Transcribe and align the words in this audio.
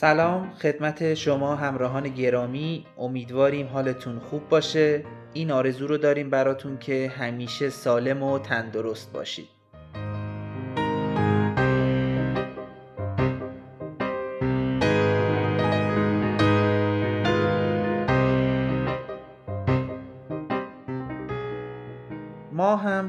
سلام 0.00 0.52
خدمت 0.54 1.14
شما 1.14 1.56
همراهان 1.56 2.08
گرامی. 2.08 2.86
امیدواریم 2.98 3.66
حالتون 3.66 4.18
خوب 4.18 4.48
باشه. 4.48 5.04
این 5.32 5.50
آرزو 5.50 5.86
رو 5.86 5.98
داریم 5.98 6.30
براتون 6.30 6.78
که 6.78 7.12
همیشه 7.18 7.70
سالم 7.70 8.22
و 8.22 8.38
تندرست 8.38 9.12
باشید. 9.12 9.55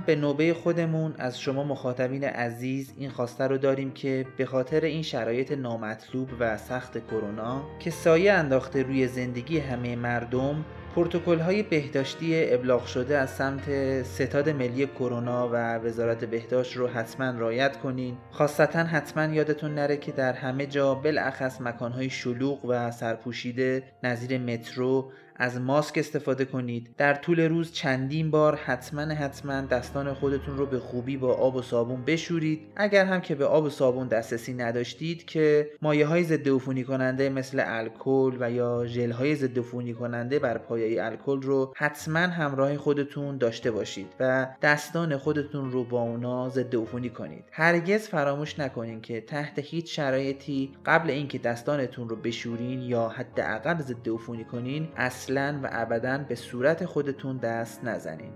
به 0.08 0.16
نوبه 0.16 0.54
خودمون 0.54 1.14
از 1.18 1.40
شما 1.40 1.64
مخاطبین 1.64 2.24
عزیز 2.24 2.94
این 2.98 3.10
خواسته 3.10 3.48
رو 3.48 3.58
داریم 3.58 3.92
که 3.92 4.26
به 4.38 4.46
خاطر 4.46 4.82
این 4.82 5.02
شرایط 5.02 5.52
نامطلوب 5.52 6.30
و 6.40 6.58
سخت 6.58 7.08
کرونا 7.08 7.64
که 7.80 7.92
سایه 7.92 8.34
انداخته 8.34 8.84
روی 8.84 9.08
زندگی 9.08 9.60
همه 9.60 9.96
مردم 9.96 10.66
پروتکل 10.98 11.40
های 11.40 11.64
بهداشتی 11.64 12.54
ابلاغ 12.54 12.86
شده 12.86 13.18
از 13.18 13.30
سمت 13.30 14.04
ستاد 14.04 14.50
ملی 14.50 14.86
کرونا 14.86 15.50
و 15.54 15.76
وزارت 15.76 16.26
بهداشت 16.26 16.78
رو 16.78 16.88
حتما 16.88 17.30
رعایت 17.30 17.78
کنین. 17.78 18.18
خاصتا 18.32 18.84
حتما 18.84 19.34
یادتون 19.34 19.76
نره 19.76 19.98
که 19.98 20.12
در 20.12 20.34
همه 20.34 20.66
جا 20.66 20.96
بالاخص 20.96 21.62
مکانهای 21.62 22.10
شلوغ 22.10 22.66
و 22.66 22.92
سرپوشیده 22.92 23.84
نظیر 24.04 24.38
مترو 24.38 25.12
از 25.38 25.62
ماسک 25.62 25.98
استفاده 25.98 26.46
کنید. 26.46 26.90
در 26.98 27.14
طول 27.14 27.40
روز 27.40 27.74
چندین 27.74 28.32
بار 28.32 28.56
حتما 28.56 29.02
حتما 29.02 29.62
دستان 29.62 30.14
خودتون 30.14 30.58
رو 30.58 30.66
به 30.66 30.80
خوبی 30.80 31.18
با 31.18 31.34
آب 31.34 31.56
و 31.56 31.62
صابون 31.62 32.04
بشورید. 32.06 32.62
اگر 32.76 33.06
هم 33.06 33.22
که 33.22 33.36
به 33.36 33.46
آب 33.46 33.64
و 33.64 33.70
صابون 33.70 34.08
دسترسی 34.08 34.54
نداشتید 34.54 35.26
که 35.26 35.70
مایه 35.82 36.08
های 36.08 36.24
ضد 36.24 36.50
عفونی 36.50 36.84
کننده 36.84 37.30
مثل 37.30 37.64
الکل 37.66 38.38
و 38.40 38.52
یا 38.52 38.86
ژل 38.86 39.12
های 39.12 39.36
ضد 39.36 39.60
عفونی 39.60 39.94
کننده 39.94 40.40
بر 40.40 40.58
پایه 40.58 41.04
الکل 41.04 41.42
رو 41.42 41.74
حتما 41.76 42.20
همراه 42.20 42.78
خودتون 42.78 43.38
داشته 43.38 43.72
باشید 43.72 44.08
و 44.20 44.48
دستان 44.62 45.18
خودتون 45.18 45.72
رو 45.72 45.84
با 45.84 46.02
اونا 46.02 46.50
ضد 46.50 46.76
عفونی 46.76 47.10
کنید. 47.10 47.44
هرگز 47.52 48.08
فراموش 48.08 48.60
نکنید 48.60 49.02
که 49.02 49.22
تحت 49.22 49.60
هیچ 49.60 49.96
شرایطی 49.96 50.72
قبل 50.86 51.10
اینکه 51.10 51.38
دستانتون 51.38 52.10
رو 52.10 52.16
بشورین 52.16 52.82
یا 52.82 53.10
حداقل 53.10 53.82
ضد 53.82 54.10
عفونی 54.10 54.44
کنین 54.44 54.88
اصلا 54.98 55.27
و 55.64 55.70
ابدا 55.72 56.18
به 56.30 56.36
صورت 56.36 56.86
خودتون 56.86 57.38
دست 57.38 57.84
نزنین. 57.84 58.32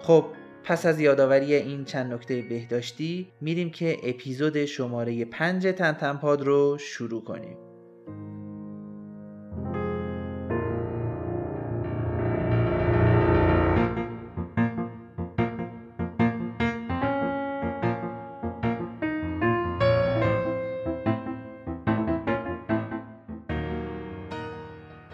خب 0.00 0.24
پس 0.64 0.86
از 0.86 1.00
یادآوری 1.00 1.54
این 1.54 1.84
چند 1.84 2.12
نکته 2.12 2.42
بهداشتی 2.42 3.28
میریم 3.40 3.70
که 3.70 3.96
اپیزود 4.02 4.64
شماره 4.64 5.24
5 5.24 5.66
تنتنپاد 5.66 6.42
رو 6.42 6.78
شروع 6.78 7.24
کنیم. 7.24 7.56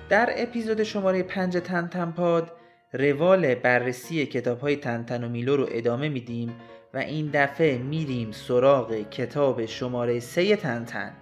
در 0.08 0.32
اپیزود 0.36 0.82
شماره 0.82 1.22
5 1.22 1.56
تنتنپاد 1.56 2.52
روال 2.92 3.54
بررسی 3.54 4.26
کتاب 4.26 4.60
های 4.60 4.76
تنتن 4.76 5.24
و 5.24 5.28
میلو 5.28 5.56
رو 5.56 5.66
ادامه 5.70 6.08
میدیم 6.08 6.54
و 6.94 6.98
این 6.98 7.30
دفعه 7.34 7.78
میریم 7.78 8.32
سراغ 8.32 9.10
کتاب 9.10 9.66
شماره 9.66 10.20
3 10.20 10.56
تنتن 10.56 11.12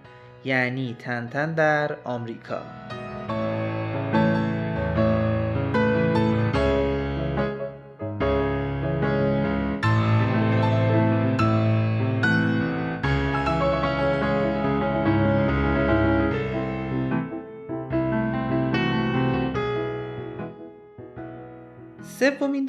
یعنی 0.45 0.95
تنتن 0.99 1.53
در 1.53 1.97
آمریکا. 2.03 2.61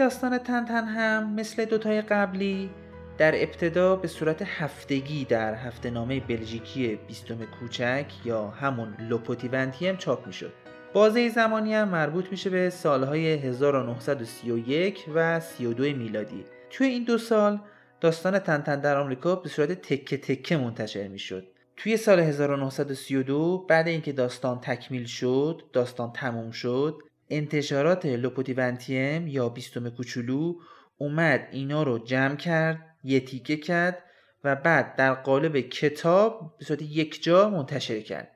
داستان 0.09 0.39
تنتن 0.39 0.85
هم 0.85 1.35
مثل 1.35 1.65
دوتای 1.65 2.03
قبلی 2.03 2.71
در 3.19 3.43
ابتدا 3.43 3.97
به 3.97 4.09
صورت 4.09 4.43
هفتگی 4.43 5.25
در 5.25 5.55
هفته 5.55 5.91
نامه 5.91 6.21
بلژیکی 6.21 6.99
بیستم 7.07 7.45
کوچک 7.45 8.07
یا 8.25 8.49
همون 8.49 8.97
لوپوتیونتی 9.09 9.89
هم 9.89 9.97
چاپ 9.97 10.27
می 10.27 10.33
شد. 10.33 10.53
بازه 10.93 11.29
زمانی 11.29 11.75
هم 11.75 11.89
مربوط 11.89 12.31
میشه 12.31 12.51
به 12.51 12.71
سالهای 12.71 13.33
1931 13.33 15.05
و 15.15 15.41
32 15.41 15.83
میلادی. 15.83 16.45
توی 16.71 16.87
این 16.87 17.05
دو 17.05 17.19
سال 17.19 17.61
داستان 18.01 18.39
تنتن 18.39 18.81
در 18.81 18.97
آمریکا 18.97 19.37
به 19.37 19.49
صورت 19.49 19.73
تکه 19.73 20.17
تکه 20.17 20.57
منتشر 20.57 21.09
می 21.09 21.19
شد. 21.19 21.47
توی 21.77 21.97
سال 21.97 22.21
1932 22.21 23.67
بعد 23.69 23.89
اینکه 23.89 24.13
داستان 24.13 24.61
تکمیل 24.61 25.07
شد، 25.07 25.63
داستان 25.73 26.13
تموم 26.13 26.51
شد، 26.51 26.99
انتشارات 27.31 28.07
لوپوتیونتیم 28.07 29.27
یا 29.27 29.49
بیستم 29.49 29.91
کوچولو 29.91 30.55
اومد 30.99 31.49
اینا 31.53 31.83
رو 31.83 31.99
جمع 31.99 32.37
کرد 32.37 32.97
یه 33.05 33.21
تیکه 33.21 33.57
کرد 33.57 34.03
و 34.45 34.57
بعد 34.57 34.97
در 34.97 35.15
قالب 35.15 35.61
کتاب 35.61 36.57
به 36.59 36.65
صورت 36.65 36.83
یک 36.83 37.23
جا 37.23 37.51
منتشر 37.51 38.01
کرد 38.01 38.33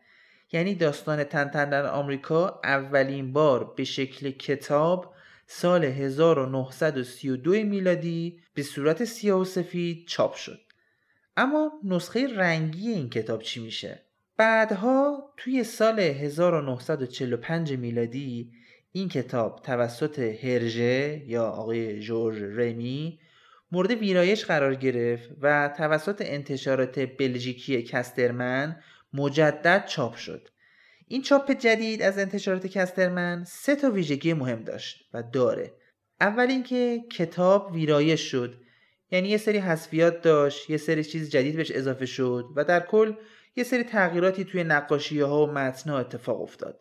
یعنی 0.53 0.75
داستان 0.75 1.25
تنتن 1.25 1.71
در 1.71 1.87
آمریکا 1.87 2.61
اولین 2.65 3.33
بار 3.33 3.75
به 3.77 3.85
شکل 3.85 4.31
کتاب 4.31 5.15
سال 5.47 5.85
1932 5.85 7.51
میلادی 7.51 8.41
به 8.55 8.63
صورت 8.63 9.05
سیاه 9.05 9.41
و 9.41 9.45
سفید 9.45 10.07
چاپ 10.09 10.35
شد 10.35 10.61
اما 11.37 11.73
نسخه 11.85 12.37
رنگی 12.37 12.89
این 12.89 13.11
کتاب 13.11 13.43
چی 13.43 13.63
میشه؟ 13.63 14.03
بعدها 14.37 15.33
توی 15.37 15.65
سال 15.65 16.01
1945 16.01 17.73
میلادی 17.73 18.53
این 18.93 19.09
کتاب 19.09 19.61
توسط 19.63 20.19
هرژه 20.19 21.23
یا 21.27 21.47
آقای 21.47 22.01
جورج 22.01 22.43
رمی 22.43 23.19
مورد 23.73 23.91
ویرایش 23.91 24.45
قرار 24.45 24.75
گرفت 24.75 25.31
و 25.41 25.75
توسط 25.77 26.23
انتشارات 26.27 26.99
بلژیکی 26.99 27.83
کسترمن 27.83 28.83
مجدد 29.13 29.87
چاپ 29.87 30.15
شد. 30.15 30.49
این 31.09 31.23
چاپ 31.23 31.53
جدید 31.53 32.03
از 32.03 32.19
انتشارات 32.19 32.67
کسترمن 32.67 33.45
سه 33.45 33.77
تا 33.77 33.91
ویژگی 33.91 34.33
مهم 34.33 34.65
داشت 34.65 35.09
و 35.15 35.23
داره. 35.23 35.73
اول 36.21 36.47
اینکه 36.47 37.05
کتاب 37.13 37.73
ویرایش 37.73 38.21
شد. 38.21 38.55
یعنی 39.11 39.29
یه 39.29 39.37
سری 39.37 39.59
حذفیات 39.59 40.23
داشت 40.23 40.71
یه 40.71 40.77
سری 40.77 41.05
چیز 41.05 41.31
جدید 41.31 41.57
بهش 41.57 41.71
اضافه 41.71 42.07
شد 42.07 42.45
و 42.57 42.65
در 42.65 42.81
کل 42.81 43.13
یه 43.57 43.65
سری 43.65 43.85
تغییراتی 43.85 44.45
توی 44.45 44.65
نقاشی 44.65 45.21
ها 45.21 45.47
و 45.47 45.51
متنها 45.51 45.99
اتفاق 45.99 46.41
افتاد. 46.43 46.81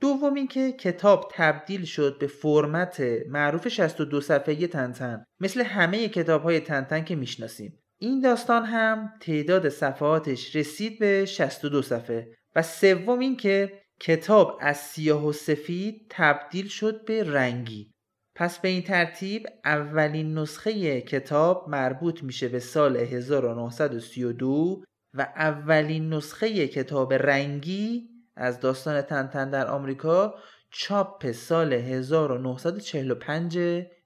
دوم 0.00 0.34
اینکه 0.34 0.72
کتاب 0.72 1.32
تبدیل 1.34 1.84
شد 1.84 2.18
به 2.18 2.26
فرمت 2.26 3.00
معروف 3.28 3.68
62 3.68 4.20
صفحه 4.20 4.66
تنتن 4.66 5.24
مثل 5.40 5.60
همه 5.60 6.08
کتاب 6.08 6.42
های 6.42 6.60
تنتن 6.60 7.04
که 7.04 7.16
می‌شناسیم. 7.16 7.78
این 7.98 8.20
داستان 8.20 8.64
هم 8.64 9.12
تعداد 9.20 9.68
صفحاتش 9.68 10.56
رسید 10.56 10.98
به 10.98 11.24
62 11.24 11.82
صفحه. 11.82 12.28
و 12.56 12.62
سوم 12.62 13.18
اینکه 13.18 13.72
کتاب 14.00 14.58
از 14.60 14.76
سیاه 14.76 15.26
و 15.26 15.32
سفید 15.32 16.06
تبدیل 16.10 16.68
شد 16.68 17.04
به 17.04 17.24
رنگی. 17.24 17.92
پس 18.34 18.58
به 18.58 18.68
این 18.68 18.82
ترتیب 18.82 19.46
اولین 19.64 20.38
نسخه 20.38 21.00
کتاب 21.00 21.68
مربوط 21.68 22.22
میشه 22.22 22.48
به 22.48 22.58
سال 22.58 22.96
1932 22.96 24.82
و 25.14 25.22
اولین 25.36 26.14
نسخه 26.14 26.68
کتاب 26.68 27.12
رنگی 27.12 28.08
از 28.38 28.60
داستان 28.60 29.02
تنتن 29.02 29.50
در 29.50 29.66
آمریکا 29.66 30.34
چاپ 30.70 31.32
سال 31.32 31.72
1945 31.72 33.58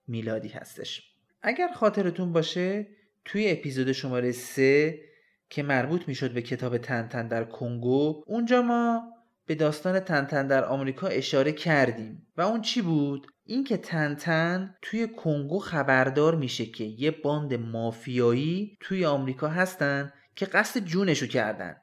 میلادی 0.09 0.49
هستش. 0.49 1.03
اگر 1.43 1.69
خاطرتون 1.69 2.33
باشه 2.33 2.87
توی 3.25 3.51
اپیزود 3.51 3.93
شماره 3.93 4.33
3 4.33 4.99
که 5.51 5.63
مربوط 5.63 6.09
می‌شد 6.09 6.33
به 6.35 6.43
کتاب 6.43 6.79
تنتن 6.79 7.29
در 7.29 7.45
کنگو 7.45 8.23
اونجا 8.27 8.63
ما 8.63 9.03
به 9.47 9.55
داستان 9.55 10.01
تنتن 10.01 10.47
در 10.47 10.65
آمریکا 10.65 11.07
اشاره 11.07 11.53
کردیم. 11.53 12.27
و 12.37 12.43
اون 12.43 12.61
چی 12.61 12.83
بود؟ 12.83 13.27
اینکه 13.45 13.77
تنتن 13.77 14.75
توی 14.83 15.09
کنگو 15.09 15.59
خبردار 15.59 16.35
میشه 16.35 16.67
که 16.67 16.85
یه 16.85 17.11
باند 17.11 17.55
مافیایی 17.55 18.79
توی 18.81 19.05
آمریکا 19.05 19.49
هستن 19.49 20.13
که 20.37 20.47
قصد 20.47 20.81
جونشو 20.81 21.27
کردن. 21.27 21.77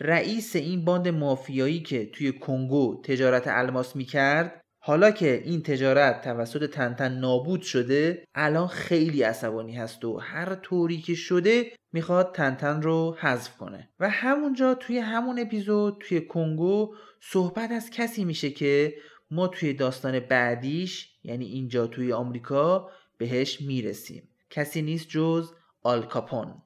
رئیس 0.00 0.56
این 0.56 0.84
باند 0.84 1.08
مافیایی 1.08 1.80
که 1.80 2.06
توی 2.06 2.32
کنگو 2.32 3.02
تجارت 3.04 3.44
الماس 3.46 3.96
می‌کرد 3.96 4.60
حالا 4.78 5.10
که 5.10 5.42
این 5.44 5.62
تجارت 5.62 6.24
توسط 6.24 6.70
تنتن 6.70 7.18
نابود 7.18 7.62
شده 7.62 8.24
الان 8.34 8.66
خیلی 8.66 9.22
عصبانی 9.22 9.76
هست 9.76 10.04
و 10.04 10.16
هر 10.16 10.54
طوری 10.54 11.00
که 11.00 11.14
شده 11.14 11.72
می‌خواد 11.92 12.34
تنتن 12.34 12.82
رو 12.82 13.16
حذف 13.20 13.56
کنه. 13.56 13.88
و 14.00 14.08
همونجا 14.08 14.74
توی 14.74 14.98
همون 14.98 15.38
اپیزود 15.38 15.96
توی 16.00 16.20
کنگو 16.20 16.94
صحبت 17.20 17.70
از 17.70 17.90
کسی 17.90 18.24
میشه 18.24 18.50
که 18.50 18.94
ما 19.30 19.48
توی 19.48 19.72
داستان 19.72 20.20
بعدیش 20.20 21.10
یعنی 21.24 21.44
اینجا 21.44 21.86
توی 21.86 22.12
آمریکا 22.12 22.90
بهش 23.18 23.60
می‌رسیم. 23.60 24.28
کسی 24.50 24.82
نیست 24.82 25.08
جز 25.08 25.50
آلکاپون 25.82 26.62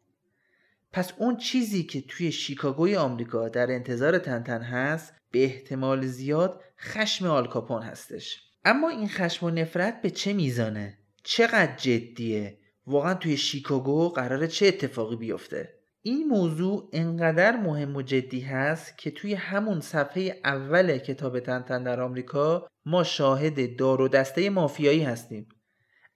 پس 0.92 1.12
اون 1.18 1.36
چیزی 1.36 1.82
که 1.82 2.00
توی 2.00 2.32
شیکاگوی 2.32 2.96
آمریکا 2.96 3.48
در 3.48 3.70
انتظار 3.70 4.18
تنتن 4.18 4.62
هست 4.62 5.14
به 5.30 5.44
احتمال 5.44 6.06
زیاد 6.06 6.60
خشم 6.78 7.26
آلکاپون 7.26 7.82
هستش 7.82 8.42
اما 8.64 8.88
این 8.88 9.08
خشم 9.08 9.46
و 9.46 9.50
نفرت 9.50 10.02
به 10.02 10.10
چه 10.10 10.32
میزانه؟ 10.32 10.98
چقدر 11.22 11.76
جدیه؟ 11.76 12.58
واقعا 12.86 13.14
توی 13.14 13.36
شیکاگو 13.36 14.08
قراره 14.08 14.48
چه 14.48 14.66
اتفاقی 14.66 15.16
بیفته؟ 15.16 15.80
این 16.02 16.28
موضوع 16.28 16.90
انقدر 16.92 17.56
مهم 17.56 17.96
و 17.96 18.02
جدی 18.02 18.40
هست 18.40 18.98
که 18.98 19.10
توی 19.10 19.34
همون 19.34 19.80
صفحه 19.80 20.40
اول 20.44 20.98
کتاب 20.98 21.40
تنتن 21.40 21.82
در 21.82 22.00
آمریکا 22.00 22.68
ما 22.84 23.04
شاهد 23.04 23.76
دار 23.76 24.00
و 24.00 24.08
دسته 24.08 24.50
مافیایی 24.50 25.02
هستیم 25.02 25.48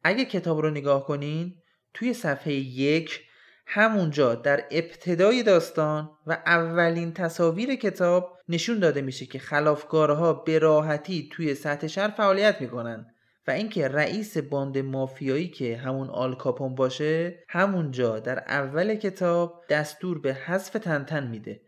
اگه 0.05 0.25
کتاب 0.25 0.59
رو 0.59 0.71
نگاه 0.71 1.07
کنین 1.07 1.55
توی 1.95 2.15
صفحه 2.15 2.53
یک 2.53 3.21
همونجا 3.67 4.35
در 4.35 4.65
ابتدای 4.71 5.43
داستان 5.43 6.11
و 6.27 6.33
اولین 6.47 7.13
تصاویر 7.13 7.75
کتاب 7.75 8.39
نشون 8.49 8.79
داده 8.79 9.03
میشه 9.03 9.27
که 9.27 9.39
خلافکارها 9.39 10.33
به 10.33 10.59
راحتی 10.59 11.29
توی 11.33 11.55
سطح 11.55 11.87
شهر 11.87 12.09
فعالیت 12.09 12.61
می‌کنن 12.61 13.07
و 13.47 13.51
اینکه 13.51 13.89
رئیس 13.89 14.39
باند 14.39 14.79
مافیایی 14.79 15.49
که 15.49 15.77
همون 15.77 16.11
آلکاپون 16.11 16.75
باشه 16.75 17.45
همونجا 17.49 18.19
در 18.19 18.39
اول 18.39 18.95
کتاب 18.95 19.65
دستور 19.71 20.19
به 20.19 20.35
حذف 20.35 20.73
تنتن 20.73 21.27
میده 21.27 21.61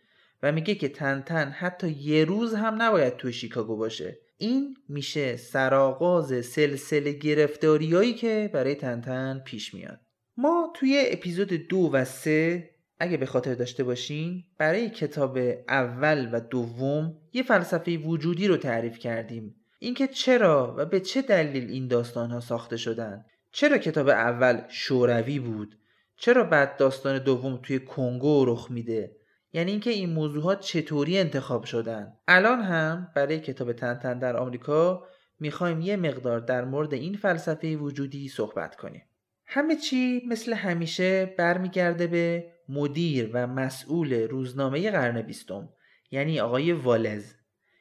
و 0.43 0.53
میگه 0.53 0.75
که 0.75 0.89
تنتن 0.89 1.49
حتی 1.49 1.89
یه 1.89 2.25
روز 2.25 2.55
هم 2.55 2.83
نباید 2.83 3.17
توی 3.17 3.33
شیکاگو 3.33 3.77
باشه. 3.77 4.19
این 4.39 4.77
میشه 4.89 5.37
سرآغاز 5.37 6.47
سلسله 6.47 7.13
گرفتاریایی 7.13 8.15
که 8.15 8.51
برای 8.55 8.75
تنتن 8.75 9.43
پیش 9.45 9.75
میاد. 9.75 10.01
ما 10.37 10.73
توی 10.75 11.05
اپیزود 11.06 11.49
دو 11.49 11.91
و 11.93 12.05
سه 12.05 12.71
اگه 13.00 13.17
به 13.17 13.27
خاطر 13.27 13.55
داشته 13.55 13.85
باشین 13.85 14.44
برای 14.59 14.91
کتاب 14.91 15.38
اول 15.69 16.29
و 16.33 16.41
دوم 16.41 17.19
یه 17.33 17.43
فلسفه 17.43 17.97
وجودی 17.97 18.49
رو 18.49 18.56
تعریف 18.56 18.99
کردیم. 18.99 19.55
اینکه 19.79 20.09
چرا 20.09 20.75
و 20.79 20.87
به 20.87 21.00
چه 21.00 21.23
دلیل 21.23 21.71
این 21.71 21.88
داستان 21.88 22.31
ها 22.31 22.41
ساخته 22.41 22.77
شدن؟ 22.77 23.25
چرا 23.53 23.79
کتاب 23.79 24.09
اول 24.09 24.62
شوروی 24.69 25.38
بود؟ 25.38 25.79
چرا 26.17 26.44
بعد 26.44 26.77
داستان 26.77 27.19
دوم 27.19 27.61
توی 27.62 27.79
کنگو 27.79 28.44
رخ 28.44 28.71
میده؟ 28.71 29.17
یعنی 29.53 29.71
اینکه 29.71 29.91
این 29.91 30.11
موضوعات 30.11 30.61
چطوری 30.61 31.19
انتخاب 31.19 31.65
شدن؟ 31.65 32.12
الان 32.29 32.61
هم 32.61 33.09
برای 33.15 33.41
کتاب 33.41 33.73
تنتن 33.73 34.19
در 34.19 34.37
آمریکا 34.37 35.06
می‌خوایم 35.41 35.81
یه 35.81 35.97
مقدار 35.97 36.41
در 36.41 36.65
مورد 36.65 36.94
این 36.94 37.17
فلسفه 37.17 37.77
وجودی 37.77 38.29
صحبت 38.29 38.77
کنیم. 38.77 39.03
همه 39.47 39.77
چی 39.77 40.23
مثل 40.29 40.53
همیشه 40.53 41.35
برمیگرده 41.39 42.07
به 42.07 42.53
مدیر 42.69 43.31
و 43.33 43.47
مسئول 43.47 44.13
روزنامه 44.13 44.91
قرن 44.91 45.23
بیستم 45.23 45.69
یعنی 46.11 46.41
آقای 46.41 46.73
والز. 46.73 47.35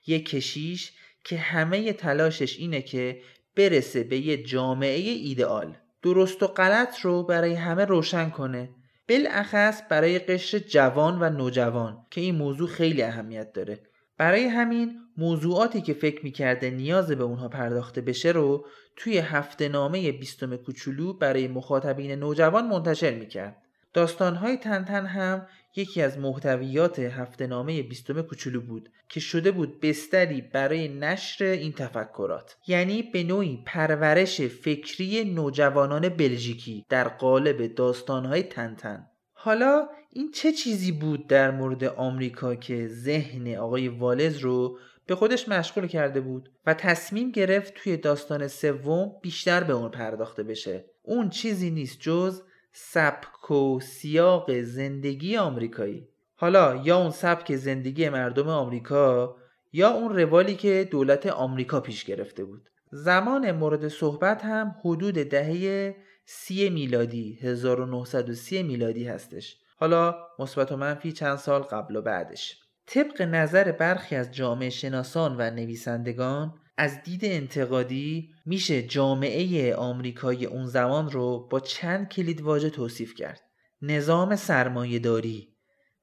یک 0.07 0.29
کشیش 0.29 0.91
که 1.23 1.37
همه 1.37 1.93
تلاشش 1.93 2.59
اینه 2.59 2.81
که 2.81 3.21
برسه 3.55 4.03
به 4.03 4.17
یه 4.17 4.43
جامعه 4.43 5.09
ایدئال. 5.09 5.77
درست 6.01 6.43
و 6.43 6.47
غلط 6.47 6.99
رو 6.99 7.23
برای 7.23 7.53
همه 7.53 7.85
روشن 7.85 8.29
کنه. 8.29 8.69
بالاخص 9.09 9.81
برای 9.89 10.19
قشر 10.19 10.59
جوان 10.59 11.21
و 11.21 11.29
نوجوان 11.29 12.05
که 12.11 12.21
این 12.21 12.35
موضوع 12.35 12.67
خیلی 12.67 13.01
اهمیت 13.01 13.53
داره. 13.53 13.79
برای 14.17 14.45
همین 14.45 14.99
موضوعاتی 15.17 15.81
که 15.81 15.93
فکر 15.93 16.23
می‌کرده 16.23 16.69
نیاز 16.69 17.11
به 17.11 17.23
اونها 17.23 17.47
پرداخته 17.47 18.01
بشه 18.01 18.31
رو 18.31 18.65
توی 18.95 19.17
هفته 19.17 19.69
نامه 19.69 20.11
بیستم 20.11 20.55
کوچولو 20.55 21.13
برای 21.13 21.47
مخاطبین 21.47 22.11
نوجوان 22.11 22.67
منتشر 22.67 23.13
می‌کرد. 23.13 23.61
داستانهای 23.93 24.57
تنتن 24.57 25.05
هم 25.05 25.47
یکی 25.75 26.01
از 26.01 26.17
محتویات 26.17 26.99
هفته 26.99 27.47
نامه 27.47 27.83
بیستم 27.83 28.21
کوچولو 28.21 28.61
بود 28.61 28.89
که 29.09 29.19
شده 29.19 29.51
بود 29.51 29.81
بستری 29.81 30.41
برای 30.41 30.87
نشر 30.87 31.45
این 31.45 31.71
تفکرات 31.71 32.57
یعنی 32.67 33.03
به 33.03 33.23
نوعی 33.23 33.63
پرورش 33.65 34.41
فکری 34.41 35.23
نوجوانان 35.23 36.09
بلژیکی 36.09 36.85
در 36.89 37.07
قالب 37.07 37.75
داستانهای 37.75 38.43
تنتن 38.43 39.07
حالا 39.45 39.87
این 40.09 40.31
چه 40.31 40.51
چیزی 40.51 40.91
بود 40.91 41.27
در 41.27 41.51
مورد 41.51 41.83
آمریکا 41.83 42.55
که 42.55 42.87
ذهن 42.87 43.55
آقای 43.55 43.87
والز 43.87 44.37
رو 44.37 44.77
به 45.05 45.15
خودش 45.15 45.49
مشغول 45.49 45.87
کرده 45.87 46.21
بود 46.21 46.51
و 46.65 46.73
تصمیم 46.73 47.31
گرفت 47.31 47.73
توی 47.73 47.97
داستان 47.97 48.47
سوم 48.47 49.11
بیشتر 49.21 49.63
به 49.63 49.73
اون 49.73 49.89
پرداخته 49.89 50.43
بشه؟ 50.43 50.85
اون 51.03 51.29
چیزی 51.29 51.71
نیست 51.71 51.99
جز 51.99 52.41
سبک 52.71 53.51
و 53.51 53.79
سیاق 53.79 54.61
زندگی 54.61 55.37
آمریکایی. 55.37 56.07
حالا 56.35 56.75
یا 56.75 56.97
اون 56.97 57.11
سبک 57.11 57.55
زندگی 57.55 58.09
مردم 58.09 58.47
آمریکا 58.47 59.35
یا 59.73 59.89
اون 59.89 60.15
روالی 60.15 60.55
که 60.55 60.87
دولت 60.91 61.27
آمریکا 61.27 61.79
پیش 61.79 62.03
گرفته 62.05 62.43
بود. 62.43 62.69
زمان 62.91 63.51
مورد 63.51 63.87
صحبت 63.87 64.45
هم 64.45 64.75
حدود 64.83 65.13
دهه 65.13 65.95
سی 66.25 66.69
میلادی 66.69 67.39
1930 67.41 68.63
میلادی 68.63 69.07
هستش. 69.07 69.57
حالا 69.77 70.15
مثبت 70.39 70.71
و 70.71 70.77
منفی 70.77 71.11
چند 71.11 71.35
سال 71.35 71.61
قبل 71.61 71.95
و 71.95 72.01
بعدش. 72.01 72.59
طبق 72.85 73.21
نظر 73.21 73.71
برخی 73.71 74.15
از 74.15 74.31
جامعه 74.31 74.69
شناسان 74.69 75.35
و 75.37 75.51
نویسندگان 75.51 76.59
از 76.77 77.03
دید 77.03 77.25
انتقادی 77.25 78.33
میشه 78.45 78.81
جامعه 78.81 79.75
آمریکای 79.75 80.45
اون 80.45 80.65
زمان 80.65 81.11
رو 81.11 81.47
با 81.47 81.59
چند 81.59 82.09
کلید 82.09 82.41
واژه 82.41 82.69
توصیف 82.69 83.13
کرد. 83.13 83.41
نظام 83.81 84.35
سرمایهداری 84.35 85.55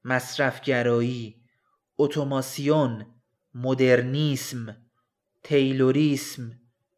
مصرفگرایی 0.03 1.35
اتوماسیون 1.97 3.05
مدرنیسم 3.55 4.77
تیلوریسم 5.43 6.51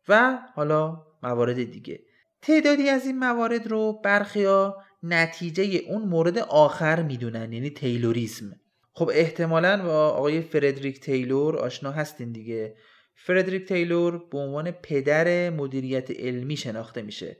و 0.07 0.39
حالا 0.55 1.05
موارد 1.23 1.63
دیگه. 1.63 1.99
تعدادی 2.47 2.89
از 2.89 3.05
این 3.05 3.19
موارد 3.19 3.67
رو 3.67 4.01
برخیا 4.03 4.77
نتیجه 5.03 5.63
اون 5.63 6.01
مورد 6.01 6.37
آخر 6.37 7.03
می‌دونن 7.03 7.53
یعنی 7.53 7.69
تیلوریسم. 7.69 8.59
خب 8.93 9.11
احتمالا 9.13 9.83
با 9.83 10.09
آقای 10.09 10.41
فردریک 10.41 10.99
تیلور 10.99 11.57
آشنا 11.57 11.91
هستین 11.91 12.31
دیگه. 12.31 12.75
فردریک 13.15 13.67
تیلور 13.67 14.27
به 14.31 14.37
عنوان 14.37 14.71
پدر 14.71 15.49
مدیریت 15.49 16.11
علمی 16.11 16.57
شناخته 16.57 17.01
میشه. 17.01 17.37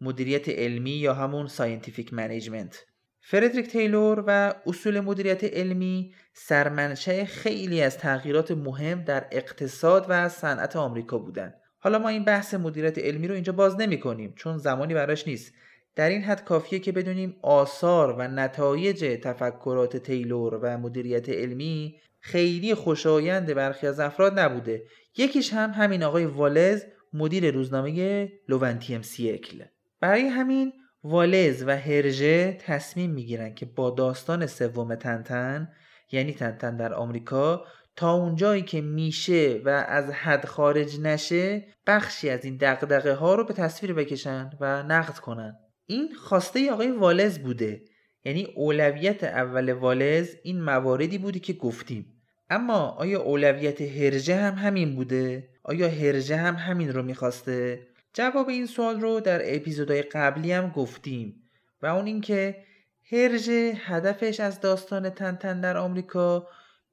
مدیریت 0.00 0.48
علمی 0.48 0.90
یا 0.90 1.14
همون 1.14 1.46
scientific 1.46 2.14
management 2.14 2.86
فردریک 3.20 3.66
تیلور 3.66 4.24
و 4.26 4.54
اصول 4.66 5.00
مدیریت 5.00 5.44
علمی 5.44 6.14
سرمنشأ 6.32 7.24
خیلی 7.24 7.82
از 7.82 7.98
تغییرات 7.98 8.50
مهم 8.50 9.04
در 9.04 9.26
اقتصاد 9.32 10.06
و 10.08 10.28
صنعت 10.28 10.76
آمریکا 10.76 11.18
بودند. 11.18 11.59
حالا 11.80 11.98
ما 11.98 12.08
این 12.08 12.24
بحث 12.24 12.54
مدیریت 12.54 12.98
علمی 12.98 13.28
رو 13.28 13.34
اینجا 13.34 13.52
باز 13.52 13.80
نمی 13.80 14.00
کنیم 14.00 14.32
چون 14.36 14.58
زمانی 14.58 14.94
براش 14.94 15.28
نیست. 15.28 15.52
در 15.96 16.08
این 16.08 16.22
حد 16.22 16.44
کافیه 16.44 16.78
که 16.78 16.92
بدونیم 16.92 17.36
آثار 17.42 18.12
و 18.12 18.22
نتایج 18.22 19.20
تفکرات 19.22 19.96
تیلور 19.96 20.54
و 20.54 20.78
مدیریت 20.78 21.28
علمی 21.28 22.00
خیلی 22.20 22.74
خوشایند 22.74 23.54
برخی 23.54 23.86
از 23.86 24.00
افراد 24.00 24.38
نبوده. 24.38 24.82
یکیش 25.16 25.52
هم 25.52 25.70
همین 25.70 26.02
آقای 26.02 26.24
والز 26.24 26.84
مدیر 27.12 27.50
روزنامه 27.50 28.28
Le 28.48 28.58
Vingtième 28.58 29.02
Siècle 29.02 29.64
برای 30.00 30.26
همین 30.26 30.72
والز 31.04 31.64
و 31.66 31.76
هرژه 31.76 32.52
تصمیم 32.52 33.10
می‌گیرن 33.10 33.54
که 33.54 33.66
با 33.66 33.90
داستان 33.90 34.46
سوم 34.46 34.94
تنتن 34.94 35.68
یعنی 36.12 36.32
تنتن 36.32 36.76
در 36.76 36.94
آمریکا 36.94 37.64
تا 38.00 38.12
اونجایی 38.12 38.62
که 38.62 38.80
میشه 38.80 39.60
و 39.64 39.68
از 39.68 40.10
حد 40.10 40.46
خارج 40.46 41.00
نشه 41.00 41.66
بخشی 41.86 42.30
از 42.30 42.44
این 42.44 42.56
دغدغه 42.56 43.14
ها 43.14 43.34
رو 43.34 43.44
به 43.44 43.54
تصویر 43.54 43.92
بکشن 43.92 44.50
و 44.60 44.82
نقد 44.82 45.18
کنن 45.18 45.56
این 45.86 46.14
خواسته 46.14 46.72
آقای 46.72 46.90
والز 46.90 47.38
بوده 47.38 47.82
یعنی 48.24 48.44
اولویت 48.56 49.24
اول 49.24 49.72
والز 49.72 50.28
این 50.42 50.62
مواردی 50.62 51.18
بودی 51.18 51.40
که 51.40 51.52
گفتیم 51.52 52.22
اما 52.50 52.78
آیا 52.78 53.20
اولویت 53.20 53.80
هرجه 53.80 54.36
هم 54.36 54.54
همین 54.54 54.94
بوده؟ 54.94 55.48
آیا 55.62 55.88
هرجه 55.88 56.36
هم 56.36 56.54
همین 56.54 56.92
رو 56.92 57.02
می‌خواسته؟ 57.02 57.86
جواب 58.14 58.48
این 58.48 58.66
سوال 58.66 59.00
رو 59.00 59.20
در 59.20 59.56
اپیزودهای 59.56 60.02
قبلی 60.02 60.52
هم 60.52 60.70
گفتیم 60.70 61.42
و 61.82 61.86
اون 61.86 62.06
اینکه 62.06 62.64
هرجه 63.12 63.72
هدفش 63.76 64.40
از 64.40 64.60
داستان 64.60 65.10
تنتن 65.10 65.60
در 65.60 65.76
آمریکا 65.76 66.46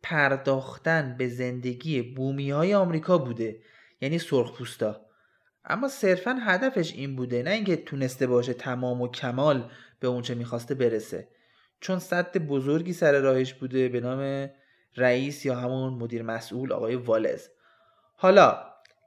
پرداختن 0.10 1.16
به 1.18 1.28
زندگی 1.28 2.02
بومی 2.02 2.52
های 2.52 2.74
آمریکا 2.74 3.18
بوده 3.18 3.60
یعنی 4.02 4.20
سرخپوستا 4.20 5.02
اما 5.66 5.88
صرفا 5.88 6.38
هدفش 6.42 6.94
این 6.94 7.16
بوده 7.16 7.44
نه 7.44 7.52
اینکه 7.52 7.76
تونسته 7.76 8.28
باشه 8.28 8.54
تمام 8.54 9.02
و 9.02 9.08
کمال 9.08 9.72
به 10.00 10.08
اونچه 10.08 10.36
می‌خواسته 10.36 10.76
برسه. 10.76 11.28
چون 11.80 12.00
صد 12.00 12.38
بزرگی 12.38 12.94
سر 12.94 13.20
راهش 13.20 13.54
بوده 13.54 13.90
به 13.90 14.00
نام 14.00 14.50
رئیس 14.98 15.46
یا 15.46 15.56
همون 15.56 15.94
مدیر 15.94 16.22
مسئول 16.22 16.74
آقای 16.74 16.96
والز. 16.96 17.48
حالا 18.16 18.64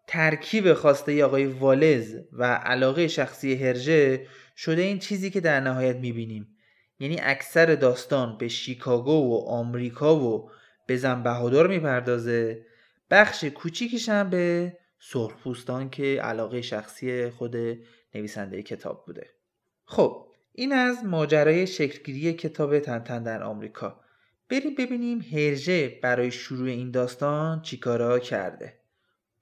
ترکیب 0.07 0.75
خواسته 0.75 1.25
آقای 1.25 1.47
والز 1.47 2.17
و 2.33 2.45
علاقه 2.45 3.09
شخصی 3.09 3.55
هرژه 3.55 4.27
شده 4.57 4.83
این 4.83 4.99
چیزی 4.99 5.31
که 5.31 5.41
در 5.41 5.61
نهایت 5.61 5.97
می‌بینیم. 5.97 6.57
یعنی 6.99 7.17
اکثر 7.23 7.75
داستان 7.75 8.39
به 8.39 8.49
شیکاگو 8.49 9.13
و 9.13 9.49
آمریکا 9.49 10.17
و 10.17 10.51
به 10.91 10.97
زن 10.97 11.23
بهادر 11.23 11.67
می‌پردازه. 11.67 12.67
بخش 13.11 13.45
کوچیکش 13.45 14.09
هم 14.09 14.31
به 14.31 14.77
سرخپوستان 15.01 15.91
که 15.91 16.21
علاقه 16.23 16.63
شخصی 16.63 17.31
خود 17.31 17.57
نویسنده 18.15 18.63
کتاب 18.63 19.05
بوده. 19.07 19.31
خب 19.85 20.27
این 20.53 20.73
از 20.73 21.05
ماجرای 21.05 21.67
شکلگیری 21.67 22.33
کتاب 22.33 22.79
تنتن 22.79 23.23
در 23.23 23.43
آمریکا. 23.43 24.01
بریم 24.49 24.75
ببینیم 24.75 25.21
هرژه 25.21 25.99
برای 26.03 26.31
شروع 26.31 26.69
این 26.69 26.91
داستان 26.91 27.63
چیکارا 27.63 28.19
کرده. 28.19 28.81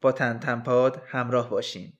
با 0.01 0.13
تنتنپاد 0.13 1.03
همراه 1.07 1.51
باشین. 1.51 1.93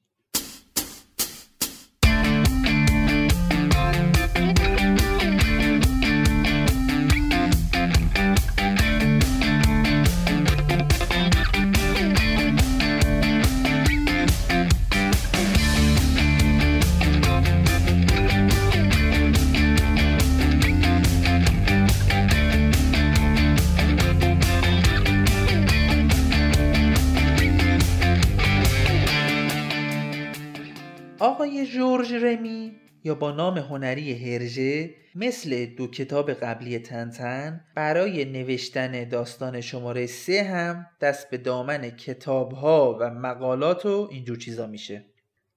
آقای 31.39 31.67
جورج 31.67 32.15
رمی 32.15 32.81
یا 33.05 33.15
با 33.15 33.31
نام 33.31 33.59
هنری 33.59 34.35
هرژه 34.35 34.95
مثل 35.15 35.67
دو 35.67 35.87
کتاب 35.87 36.31
قبلی 36.31 36.79
تنتن 36.79 37.65
برای 37.75 38.25
نوشتن 38.25 39.09
داستان 39.09 39.61
شماره 39.61 40.07
سه 40.07 40.43
هم 40.43 40.87
دست 41.01 41.31
به 41.31 41.37
دامن 41.37 41.91
کتاب 41.91 42.53
ها 42.53 42.99
و 43.01 43.11
مقالات 43.11 43.87
و 43.87 44.09
اینجور 44.11 44.39
چیزا 44.39 44.67
میشه. 44.67 45.05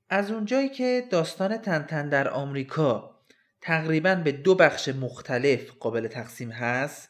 از 0.09 0.31
اونجایی 0.31 0.69
که 0.69 1.03
داستان 1.09 1.57
تنتن 1.57 2.09
در 2.09 2.29
آمریکا 2.29 3.15
تقریبا 3.61 4.15
به 4.15 4.31
دو 4.31 4.55
بخش 4.55 4.89
مختلف 4.89 5.71
قابل 5.79 6.07
تقسیم 6.07 6.51
هست 6.51 7.09